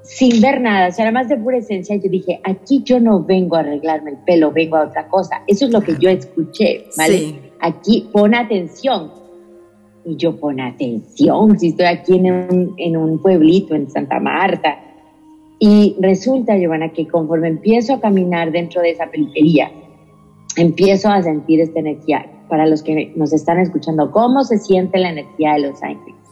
[0.02, 3.20] sin ver nada, o sea, nada más de pura esencia, yo dije, aquí yo no
[3.24, 5.42] vengo a arreglarme el pelo, vengo a otra cosa.
[5.48, 7.50] Eso es lo que yo escuché, ¿vale?
[7.58, 9.10] Aquí pon atención.
[10.04, 14.78] Y yo pon atención, si estoy aquí en un, en un pueblito, en Santa Marta.
[15.58, 19.68] Y resulta, Giovanna, que conforme empiezo a caminar dentro de esa peluquería,
[20.56, 22.24] empiezo a sentir esta energía.
[22.48, 26.23] Para los que nos están escuchando, ¿cómo se siente la energía de Los Ángeles?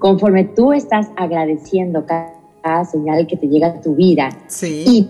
[0.00, 4.30] Conforme tú estás agradeciendo cada señal que te llega a tu vida
[4.86, 5.06] y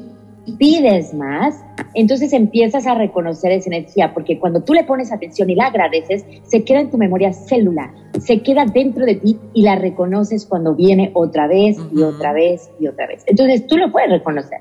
[0.59, 1.65] pides más,
[1.95, 6.25] entonces empiezas a reconocer esa energía, porque cuando tú le pones atención y la agradeces,
[6.43, 10.75] se queda en tu memoria celular, se queda dentro de ti y la reconoces cuando
[10.75, 13.23] viene otra vez y otra vez y otra vez.
[13.29, 14.59] Entonces tú lo puedes reconocer.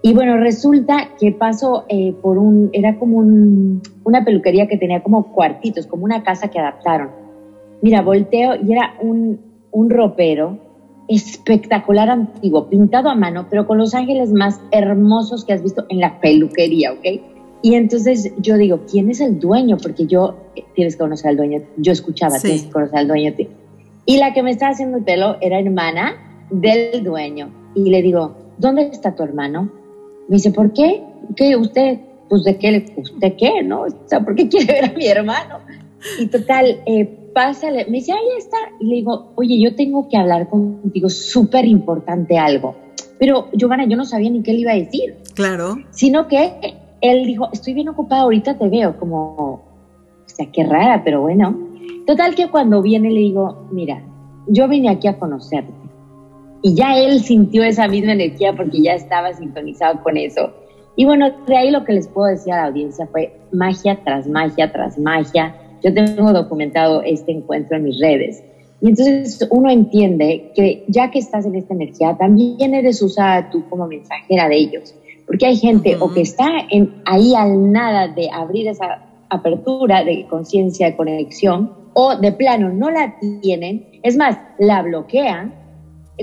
[0.00, 5.30] Y bueno, resulta que paso eh, por un, era como una peluquería que tenía como
[5.30, 7.21] cuartitos, como una casa que adaptaron.
[7.82, 10.58] Mira, volteo y era un, un ropero
[11.08, 15.98] espectacular antiguo, pintado a mano, pero con los ángeles más hermosos que has visto en
[15.98, 17.20] la peluquería, ¿ok?
[17.62, 19.76] Y entonces yo digo, ¿quién es el dueño?
[19.76, 23.32] Porque yo, eh, tienes que conocer al dueño, yo escuchaba, tienes que conocer al dueño.
[24.04, 27.50] Y la que me estaba haciendo el pelo era hermana del dueño.
[27.74, 29.70] Y le digo, ¿dónde está tu hermano?
[30.28, 31.04] Me dice, ¿por qué?
[31.36, 32.00] ¿Qué usted?
[32.28, 33.62] Pues de qué, ¿usted qué?
[33.62, 33.82] ¿No?
[33.82, 35.58] O sea, ¿por qué quiere ver a mi hermano?
[36.18, 38.56] Y total, eh, pásale, me dice, ahí está.
[38.80, 42.74] Y le digo, oye, yo tengo que hablar contigo, súper importante algo.
[43.18, 45.16] Pero, Giovanna, yo no sabía ni qué le iba a decir.
[45.34, 45.76] Claro.
[45.90, 46.52] Sino que
[47.00, 49.62] él dijo, estoy bien ocupado, ahorita te veo, como, o
[50.26, 51.56] sea, qué rara, pero bueno.
[52.06, 54.02] Total que cuando viene le digo, mira,
[54.48, 55.72] yo vine aquí a conocerte.
[56.62, 60.52] Y ya él sintió esa misma energía porque ya estaba sintonizado con eso.
[60.94, 64.28] Y bueno, de ahí lo que les puedo decir a la audiencia fue magia tras
[64.28, 68.42] magia tras magia yo tengo documentado este encuentro en mis redes.
[68.80, 73.68] Y entonces uno entiende que ya que estás en esta energía, también eres usada tú
[73.68, 74.94] como mensajera de ellos.
[75.26, 80.26] Porque hay gente o que está en, ahí al nada de abrir esa apertura de
[80.28, 85.54] conciencia, de conexión, o de plano no la tienen, es más, la bloquean.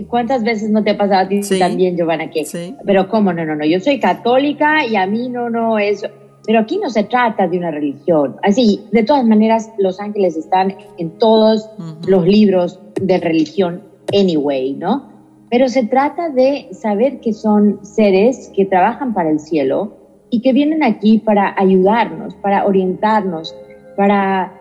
[0.07, 2.30] ¿Cuántas veces no te ha pasado a ti también, Giovanna?
[2.30, 2.45] Que,
[2.86, 6.03] Pero cómo, no, no, no, yo soy católica y a mí no, no, es
[6.46, 8.38] pero aquí no se trata de una religión.
[8.44, 11.70] Así, de todas maneras, los ángeles están en todos
[12.08, 13.84] los libros de religión
[14.14, 15.10] anyway, ¿no?
[15.50, 19.98] Pero se trata de saber que son seres que trabajan para el cielo
[20.30, 23.56] y que vienen aquí para ayudarnos, para orientarnos,
[23.98, 24.54] para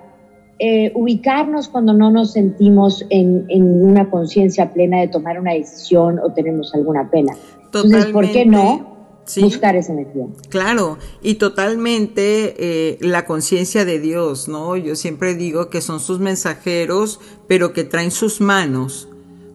[0.59, 6.19] eh, ubicarnos cuando no nos sentimos en, en una conciencia plena de tomar una decisión
[6.19, 7.35] o tenemos alguna pena.
[7.67, 8.98] Entonces, ¿por qué no?
[9.37, 10.27] Buscar esa energía.
[10.49, 14.77] Claro, y totalmente eh, la conciencia de Dios, ¿no?
[14.77, 19.09] Yo siempre digo que son sus mensajeros, pero que traen sus manos,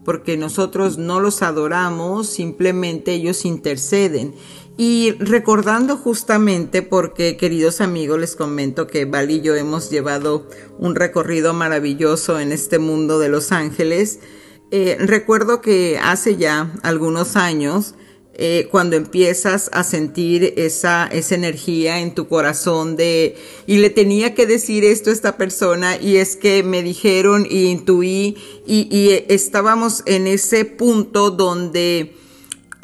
[0.06, 4.34] porque nosotros no los adoramos, simplemente ellos interceden.
[4.76, 10.48] Y recordando justamente, porque queridos amigos, les comento que Val y yo hemos llevado
[10.80, 14.20] un recorrido maravilloso en este mundo de Los Ángeles.
[14.72, 17.94] Eh, recuerdo que hace ya algunos años,
[18.36, 23.36] eh, cuando empiezas a sentir esa, esa energía en tu corazón de,
[23.68, 27.66] y le tenía que decir esto a esta persona y es que me dijeron y
[27.66, 32.14] intuí y, y estábamos en ese punto donde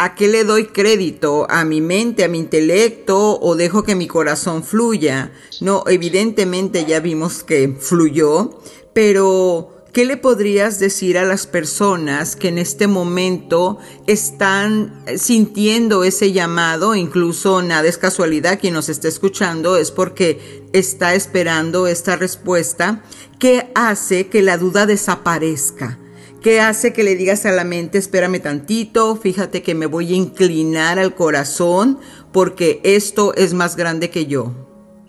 [0.01, 1.45] ¿A qué le doy crédito?
[1.49, 5.33] ¿A mi mente, a mi intelecto o dejo que mi corazón fluya?
[5.59, 8.61] No, evidentemente ya vimos que fluyó,
[8.93, 16.31] pero ¿qué le podrías decir a las personas que en este momento están sintiendo ese
[16.31, 16.95] llamado?
[16.95, 23.01] Incluso nada es casualidad, quien nos está escuchando es porque está esperando esta respuesta.
[23.39, 25.99] ¿Qué hace que la duda desaparezca?
[26.41, 30.15] ¿Qué hace que le digas a la mente, espérame tantito, fíjate que me voy a
[30.15, 31.99] inclinar al corazón
[32.31, 34.53] porque esto es más grande que yo?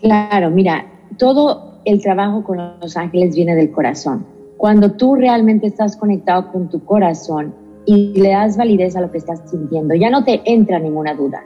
[0.01, 4.40] Claro, mira, todo el trabajo con los ángeles viene del corazón.
[4.61, 7.55] Cuando tú realmente estás conectado con tu corazón
[7.87, 11.43] y le das validez a lo que estás sintiendo, ya no te entra ninguna duda.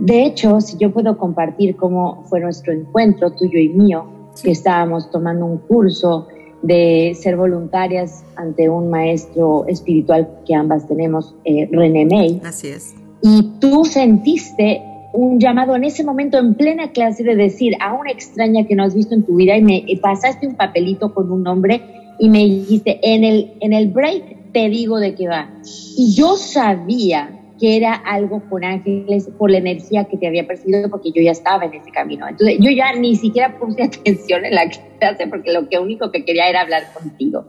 [0.00, 4.06] De hecho, si yo puedo compartir cómo fue nuestro encuentro tuyo y mío,
[4.42, 6.26] que estábamos tomando un curso
[6.62, 12.40] de ser voluntarias ante un maestro espiritual que ambas tenemos, eh, René May.
[12.44, 12.96] Así es.
[13.22, 18.10] Y tú sentiste un llamado en ese momento en plena clase de decir a una
[18.10, 21.44] extraña que no has visto en tu vida y me pasaste un papelito con un
[21.44, 21.82] nombre
[22.18, 25.50] y me dijiste, en el, en el break te digo de qué va.
[25.96, 30.90] Y yo sabía que era algo con ángeles por la energía que te había percibido
[30.90, 32.28] porque yo ya estaba en ese camino.
[32.28, 36.24] Entonces yo ya ni siquiera puse atención en la clase porque lo que único que
[36.24, 37.44] quería era hablar contigo.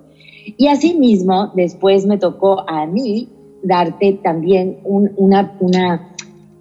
[0.57, 3.29] Y así mismo después me tocó a mí
[3.63, 6.15] darte también una, una,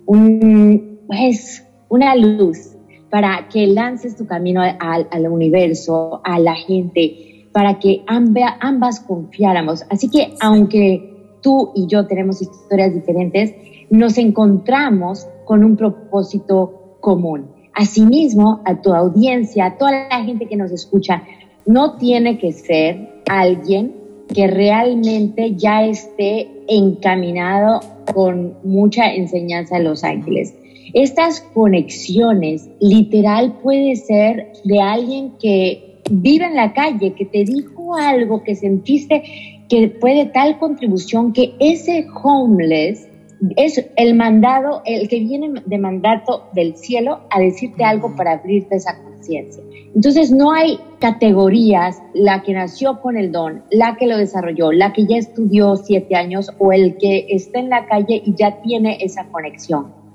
[0.07, 2.73] un, pues, una luz
[3.11, 7.26] para que lances tu camino al, al universo, a la gente,
[7.57, 9.87] para que ambas confiáramos.
[9.89, 13.55] Así que aunque tú y yo tenemos historias diferentes,
[13.89, 17.47] nos encontramos con un propósito común.
[17.73, 21.23] Asimismo, a tu audiencia, a toda la gente que nos escucha,
[21.65, 23.95] no tiene que ser alguien
[24.35, 27.81] que realmente ya esté encaminado
[28.13, 30.55] con mucha enseñanza a Los Ángeles.
[30.93, 37.95] Estas conexiones literal puede ser de alguien que vive en la calle, que te dijo
[37.95, 39.23] algo, que sentiste
[39.69, 43.09] que puede tal contribución que ese homeless
[43.57, 48.77] es el mandado, el que viene de mandato del cielo a decirte algo para abrirte
[48.77, 49.63] esa conciencia.
[49.95, 54.93] Entonces no hay categorías, la que nació con el don, la que lo desarrolló, la
[54.93, 58.99] que ya estudió siete años o el que está en la calle y ya tiene
[59.01, 60.06] esa conexión.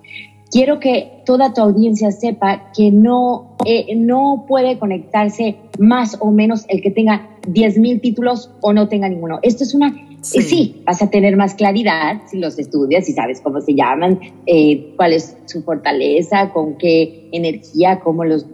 [0.51, 6.65] Quiero que toda tu audiencia sepa que no, eh, no puede conectarse más o menos
[6.67, 9.39] el que tenga 10 mil títulos o no tenga ninguno.
[9.43, 9.87] Esto es una...
[9.87, 10.83] Eh, sí.
[10.85, 15.13] vas a tener más claridad si los estudias, si sabes cómo se llaman, eh, cuál
[15.13, 18.45] es su fortaleza, con qué energía, cómo los...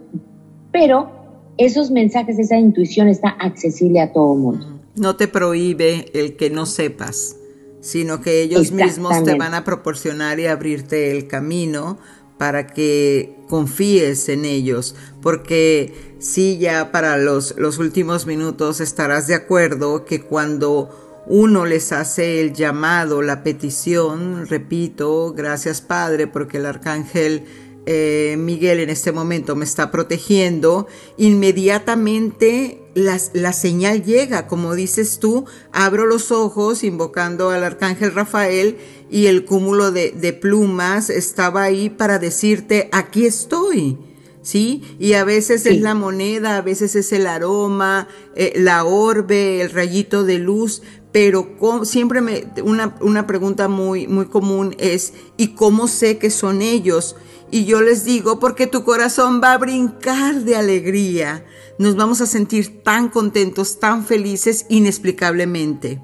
[0.70, 1.10] Pero
[1.58, 4.78] esos mensajes, esa intuición está accesible a todo mundo.
[4.94, 7.36] No te prohíbe el que no sepas,
[7.88, 11.98] sino que ellos mismos te van a proporcionar y abrirte el camino
[12.36, 19.34] para que confíes en ellos, porque sí ya para los, los últimos minutos estarás de
[19.34, 26.66] acuerdo que cuando uno les hace el llamado, la petición, repito, gracias Padre, porque el
[26.66, 27.44] arcángel
[27.90, 35.18] eh, Miguel en este momento me está protegiendo, inmediatamente la, la, señal llega, como dices
[35.20, 38.76] tú, abro los ojos invocando al arcángel Rafael
[39.10, 43.96] y el cúmulo de, de plumas estaba ahí para decirte, aquí estoy.
[44.42, 44.82] ¿sí?
[44.98, 49.70] Y a veces es la moneda, a veces es el aroma, eh, la orbe, el
[49.70, 55.88] rayito de luz, pero siempre me, una, una pregunta muy, muy común es, ¿y cómo
[55.88, 57.16] sé que son ellos?
[57.50, 61.44] Y yo les digo, porque tu corazón va a brincar de alegría.
[61.78, 66.00] Nos vamos a sentir tan contentos, tan felices, inexplicablemente.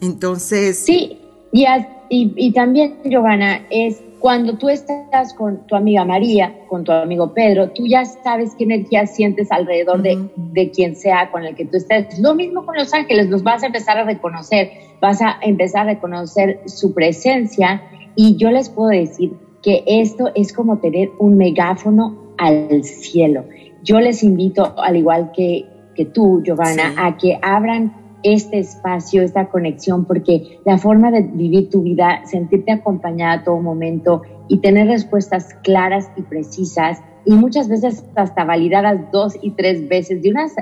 [0.00, 0.78] Entonces...
[0.78, 1.20] Sí,
[1.52, 1.66] y,
[2.10, 7.70] y, también, Giovanna, es cuando tú estás con tu amiga María, con tu amigo Pedro,
[7.70, 11.76] tú ya sabes qué energía sientes alrededor de, de, quien sea con el que tú
[11.76, 12.18] estés.
[12.18, 14.70] Lo mismo con los ángeles, los vas a empezar a reconocer,
[15.00, 17.82] vas a empezar a reconocer su presencia
[18.16, 19.32] y yo les puedo decir
[19.68, 23.44] que esto es como tener un megáfono al cielo.
[23.82, 29.50] Yo les invito, al igual que, que tú, Giovanna, a que abran este espacio, esta
[29.50, 34.86] conexión, porque la forma de vivir tu vida, sentirte acompañada a todo momento y tener
[34.86, 40.54] respuestas claras y precisas y muchas veces hasta validadas dos y tres veces de unas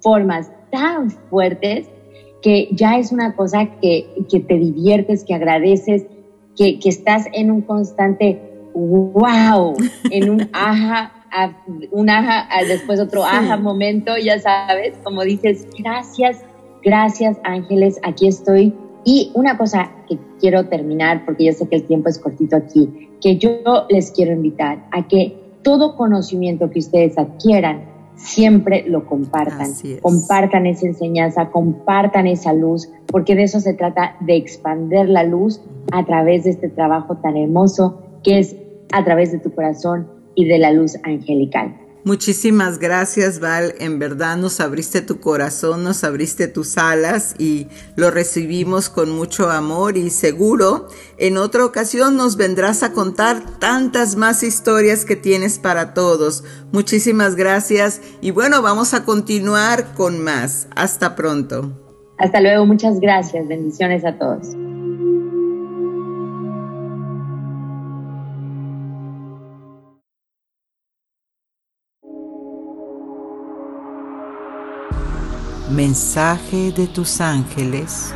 [0.00, 1.86] formas tan fuertes
[2.40, 6.06] que ya es una cosa que, que te diviertes, que agradeces
[6.56, 9.74] que, que estás en un constante wow,
[10.10, 11.12] en un aja,
[11.90, 16.42] un aja, después otro aja momento, ya sabes, como dices, gracias,
[16.82, 18.74] gracias ángeles, aquí estoy.
[19.06, 23.10] Y una cosa que quiero terminar, porque yo sé que el tiempo es cortito aquí,
[23.20, 29.72] que yo les quiero invitar a que todo conocimiento que ustedes adquieran, siempre lo compartan.
[30.00, 35.60] Compartan esa enseñanza, compartan esa luz, porque de eso se trata, de expander la luz
[35.92, 38.56] a través de este trabajo tan hermoso que es
[38.92, 41.74] a través de tu corazón y de la luz angelical.
[42.04, 43.74] Muchísimas gracias, Val.
[43.78, 49.48] En verdad nos abriste tu corazón, nos abriste tus alas y lo recibimos con mucho
[49.50, 55.58] amor y seguro en otra ocasión nos vendrás a contar tantas más historias que tienes
[55.58, 56.44] para todos.
[56.72, 60.68] Muchísimas gracias y bueno, vamos a continuar con más.
[60.76, 61.72] Hasta pronto.
[62.18, 63.48] Hasta luego, muchas gracias.
[63.48, 64.48] Bendiciones a todos.
[75.74, 78.12] Mensaje de tus ángeles.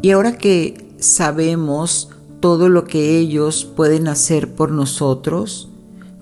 [0.00, 2.08] Y ahora que sabemos
[2.40, 5.68] todo lo que ellos pueden hacer por nosotros,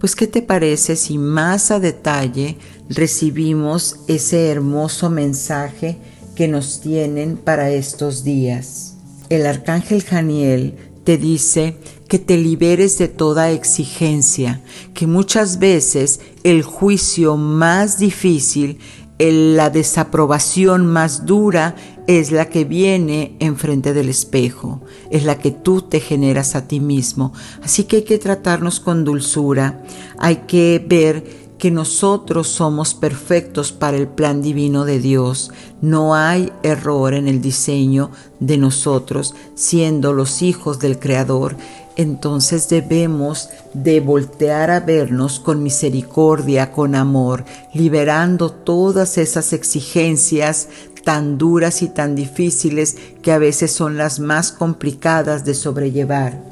[0.01, 5.99] pues ¿qué te parece si más a detalle recibimos ese hermoso mensaje
[6.35, 8.97] que nos tienen para estos días?
[9.29, 10.75] El arcángel Janiel
[11.05, 11.77] te dice
[12.15, 14.61] que te liberes de toda exigencia,
[14.95, 18.79] que muchas veces el juicio más difícil,
[19.19, 21.75] la desaprobación más dura
[22.07, 26.79] es la que viene enfrente del espejo, es la que tú te generas a ti
[26.79, 27.33] mismo.
[27.65, 29.83] Así que hay que tratarnos con dulzura,
[30.17, 31.25] hay que ver
[31.59, 35.51] que nosotros somos perfectos para el plan divino de Dios.
[35.81, 41.57] No hay error en el diseño de nosotros, siendo los hijos del Creador
[41.97, 50.69] entonces debemos de voltear a vernos con misericordia, con amor, liberando todas esas exigencias
[51.05, 56.43] tan duras y tan difíciles que a veces son las más complicadas de sobrellevar.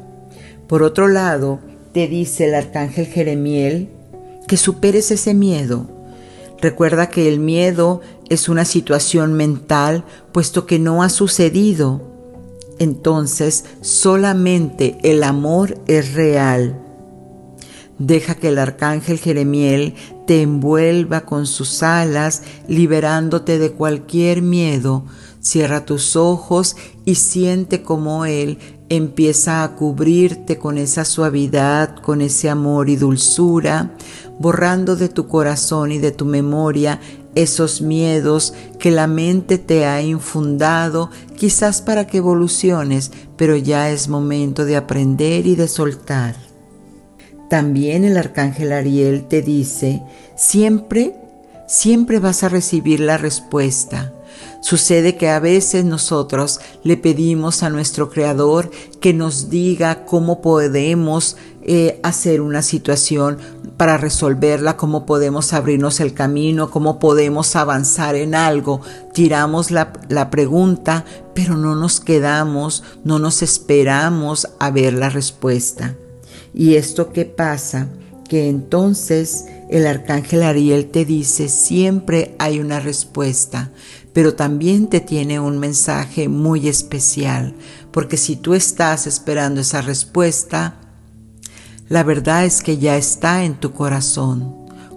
[0.69, 1.59] Por otro lado,
[1.93, 3.91] te dice el arcángel Jeremiel
[4.47, 5.87] que superes ese miedo.
[6.61, 12.12] Recuerda que el miedo es una situación mental puesto que no ha sucedido
[12.83, 16.79] entonces solamente el amor es real.
[17.99, 19.95] Deja que el arcángel Jeremiel
[20.27, 25.05] te envuelva con sus alas, liberándote de cualquier miedo.
[25.41, 28.59] Cierra tus ojos y siente como Él
[28.89, 33.97] empieza a cubrirte con esa suavidad, con ese amor y dulzura,
[34.39, 37.01] borrando de tu corazón y de tu memoria
[37.35, 44.09] esos miedos que la mente te ha infundado, quizás para que evoluciones, pero ya es
[44.09, 46.37] momento de aprender y de soltar.
[47.49, 50.03] También el arcángel Ariel te dice,
[50.37, 51.15] siempre,
[51.67, 54.13] siempre vas a recibir la respuesta.
[54.63, 61.37] Sucede que a veces nosotros le pedimos a nuestro Creador que nos diga cómo podemos
[61.65, 63.39] eh, hacer una situación
[63.77, 68.81] para resolverla, cómo podemos abrirnos el camino, cómo podemos avanzar en algo.
[69.13, 71.05] Tiramos la, la pregunta,
[71.35, 75.97] pero no nos quedamos, no nos esperamos a ver la respuesta.
[76.55, 77.89] ¿Y esto qué pasa?
[78.29, 83.71] Que entonces el arcángel Ariel te dice, siempre hay una respuesta,
[84.13, 87.55] pero también te tiene un mensaje muy especial,
[87.91, 90.81] porque si tú estás esperando esa respuesta,
[91.89, 94.55] la verdad es que ya está en tu corazón.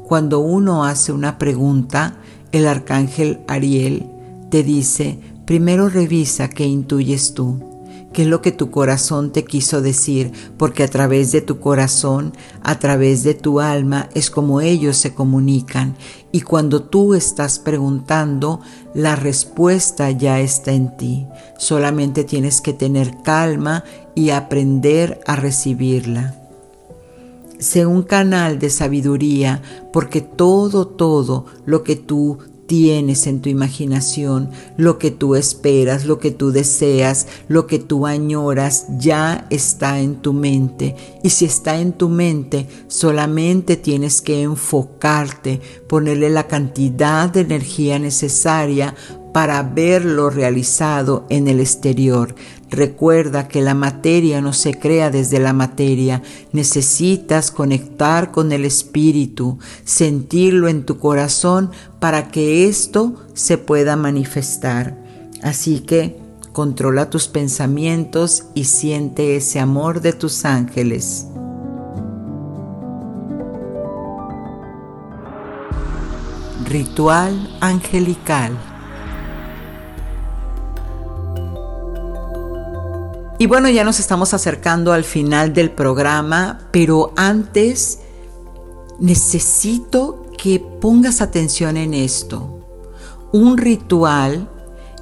[0.08, 2.18] Cuando uno hace una pregunta,
[2.52, 4.10] el arcángel Ariel
[4.50, 7.76] te dice, primero revisa qué intuyes tú
[8.16, 12.32] qué es lo que tu corazón te quiso decir, porque a través de tu corazón,
[12.64, 15.98] a través de tu alma, es como ellos se comunican.
[16.32, 18.62] Y cuando tú estás preguntando,
[18.96, 21.28] la respuesta ya está en ti.
[21.58, 23.84] Solamente tienes que tener calma
[24.16, 26.36] y aprender a recibirla.
[27.60, 34.50] Sé un canal de sabiduría porque todo, todo lo que tú tienes en tu imaginación,
[34.78, 40.16] lo que tú esperas, lo que tú deseas, lo que tú añoras, ya está en
[40.16, 40.96] tu mente.
[41.24, 48.00] Y si está en tu mente, solamente tienes que enfocarte, ponerle la cantidad de energía
[48.00, 48.96] necesaria
[49.36, 52.36] para verlo realizado en el exterior.
[52.70, 56.24] Recuerda que la materia no se crea desde la materia.
[56.52, 64.98] Necesitas conectar con el espíritu, sentirlo en tu corazón para que esto se pueda manifestar.
[65.44, 66.18] Así que
[66.54, 71.28] controla tus pensamientos y siente ese amor de tus ángeles.
[76.68, 78.75] Ritual Angelical.
[83.38, 88.00] Y bueno, ya nos estamos acercando al final del programa, pero antes
[88.98, 92.62] necesito que pongas atención en esto.
[93.34, 94.50] Un ritual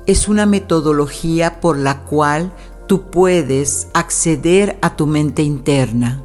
[0.08, 2.52] es una metodología por la cual
[2.88, 6.23] tú puedes acceder a tu mente interna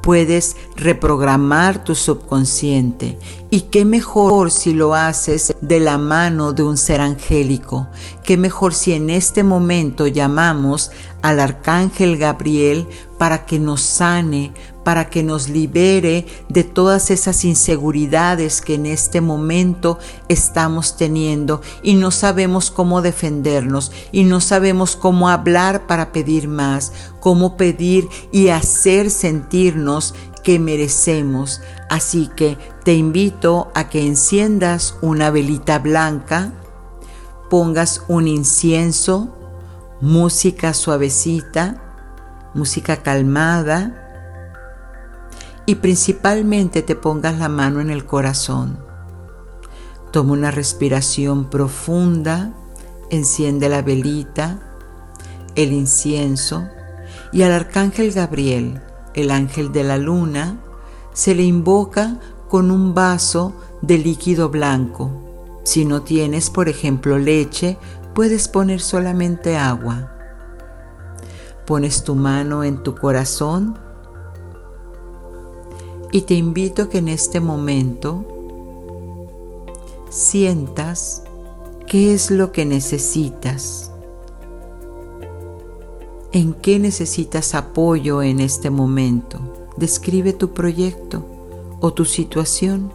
[0.00, 3.18] puedes reprogramar tu subconsciente.
[3.50, 7.88] Y qué mejor si lo haces de la mano de un ser angélico.
[8.22, 10.90] Qué mejor si en este momento llamamos
[11.22, 12.86] al arcángel Gabriel
[13.18, 14.52] para que nos sane,
[14.90, 21.94] para que nos libere de todas esas inseguridades que en este momento estamos teniendo y
[21.94, 28.48] no sabemos cómo defendernos y no sabemos cómo hablar para pedir más, cómo pedir y
[28.48, 30.12] hacer sentirnos
[30.42, 31.60] que merecemos.
[31.88, 36.52] Así que te invito a que enciendas una velita blanca,
[37.48, 39.38] pongas un incienso,
[40.00, 41.80] música suavecita,
[42.54, 43.99] música calmada
[45.70, 48.80] y principalmente te pongas la mano en el corazón.
[50.10, 52.52] Toma una respiración profunda,
[53.08, 54.58] enciende la velita,
[55.54, 56.66] el incienso
[57.32, 58.82] y al arcángel Gabriel,
[59.14, 60.58] el ángel de la luna,
[61.12, 62.18] se le invoca
[62.48, 65.60] con un vaso de líquido blanco.
[65.62, 67.78] Si no tienes, por ejemplo, leche,
[68.12, 70.10] puedes poner solamente agua.
[71.64, 73.78] Pones tu mano en tu corazón
[76.12, 78.24] y te invito a que en este momento
[80.08, 81.22] sientas
[81.86, 83.92] qué es lo que necesitas.
[86.32, 89.40] ¿En qué necesitas apoyo en este momento?
[89.76, 91.24] Describe tu proyecto
[91.80, 92.92] o tu situación.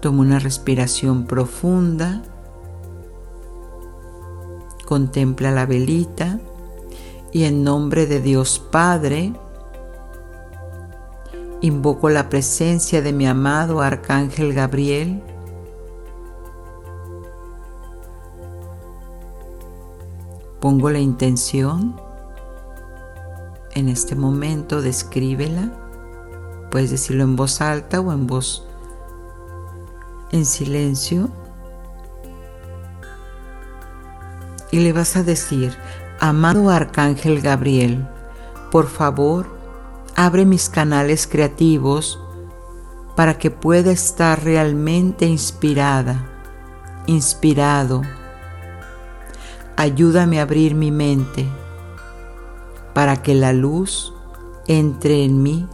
[0.00, 2.22] Toma una respiración profunda
[4.92, 6.38] contempla la velita
[7.32, 9.32] y en nombre de Dios Padre,
[11.60, 15.22] invoco la presencia de mi amado Arcángel Gabriel.
[20.60, 22.00] Pongo la intención.
[23.74, 25.72] En este momento descríbela.
[26.70, 28.66] Puedes decirlo en voz alta o en voz
[30.30, 31.30] en silencio.
[34.72, 35.76] y le vas a decir,
[36.22, 38.06] amado Arcángel Gabriel,
[38.70, 39.44] por favor,
[40.14, 42.16] abre mis canales creativos
[43.16, 46.24] para que pueda estar realmente inspirada,
[47.08, 48.02] inspirado.
[49.74, 51.44] Ayúdame a abrir mi mente
[52.94, 54.14] para que la luz
[54.68, 55.66] entre en mí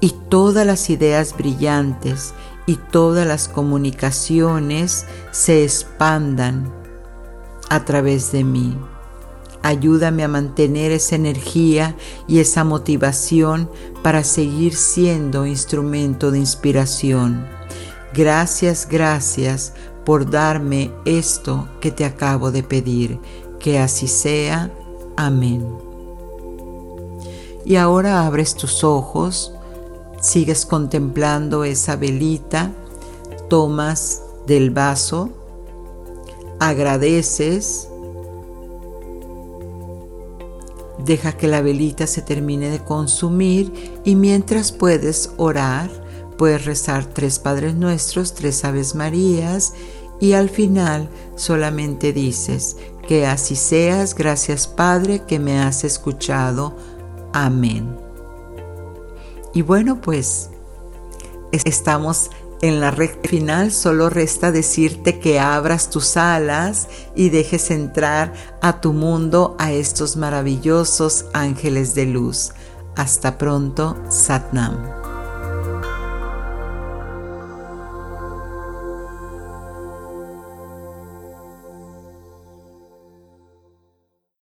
[0.00, 2.34] y todas las ideas brillantes
[2.66, 6.70] y todas las comunicaciones se expandan
[7.70, 8.76] a través de mí.
[9.64, 11.96] Ayúdame a mantener esa energía
[12.28, 13.70] y esa motivación
[14.02, 17.46] para seguir siendo instrumento de inspiración.
[18.12, 19.72] Gracias, gracias
[20.04, 23.18] por darme esto que te acabo de pedir.
[23.58, 24.70] Que así sea.
[25.16, 25.66] Amén.
[27.64, 29.54] Y ahora abres tus ojos,
[30.20, 32.70] sigues contemplando esa velita,
[33.48, 35.30] tomas del vaso
[36.58, 37.88] agradeces,
[41.04, 45.90] deja que la velita se termine de consumir y mientras puedes orar,
[46.36, 49.74] puedes rezar tres Padres Nuestros, tres Aves Marías
[50.20, 52.76] y al final solamente dices,
[53.06, 56.74] que así seas, gracias Padre que me has escuchado.
[57.32, 57.96] Amén.
[59.52, 60.50] Y bueno, pues
[61.64, 62.30] estamos
[62.64, 68.80] en la recta final solo resta decirte que abras tus alas y dejes entrar a
[68.80, 72.52] tu mundo a estos maravillosos ángeles de luz.
[72.96, 75.03] Hasta pronto, Satnam.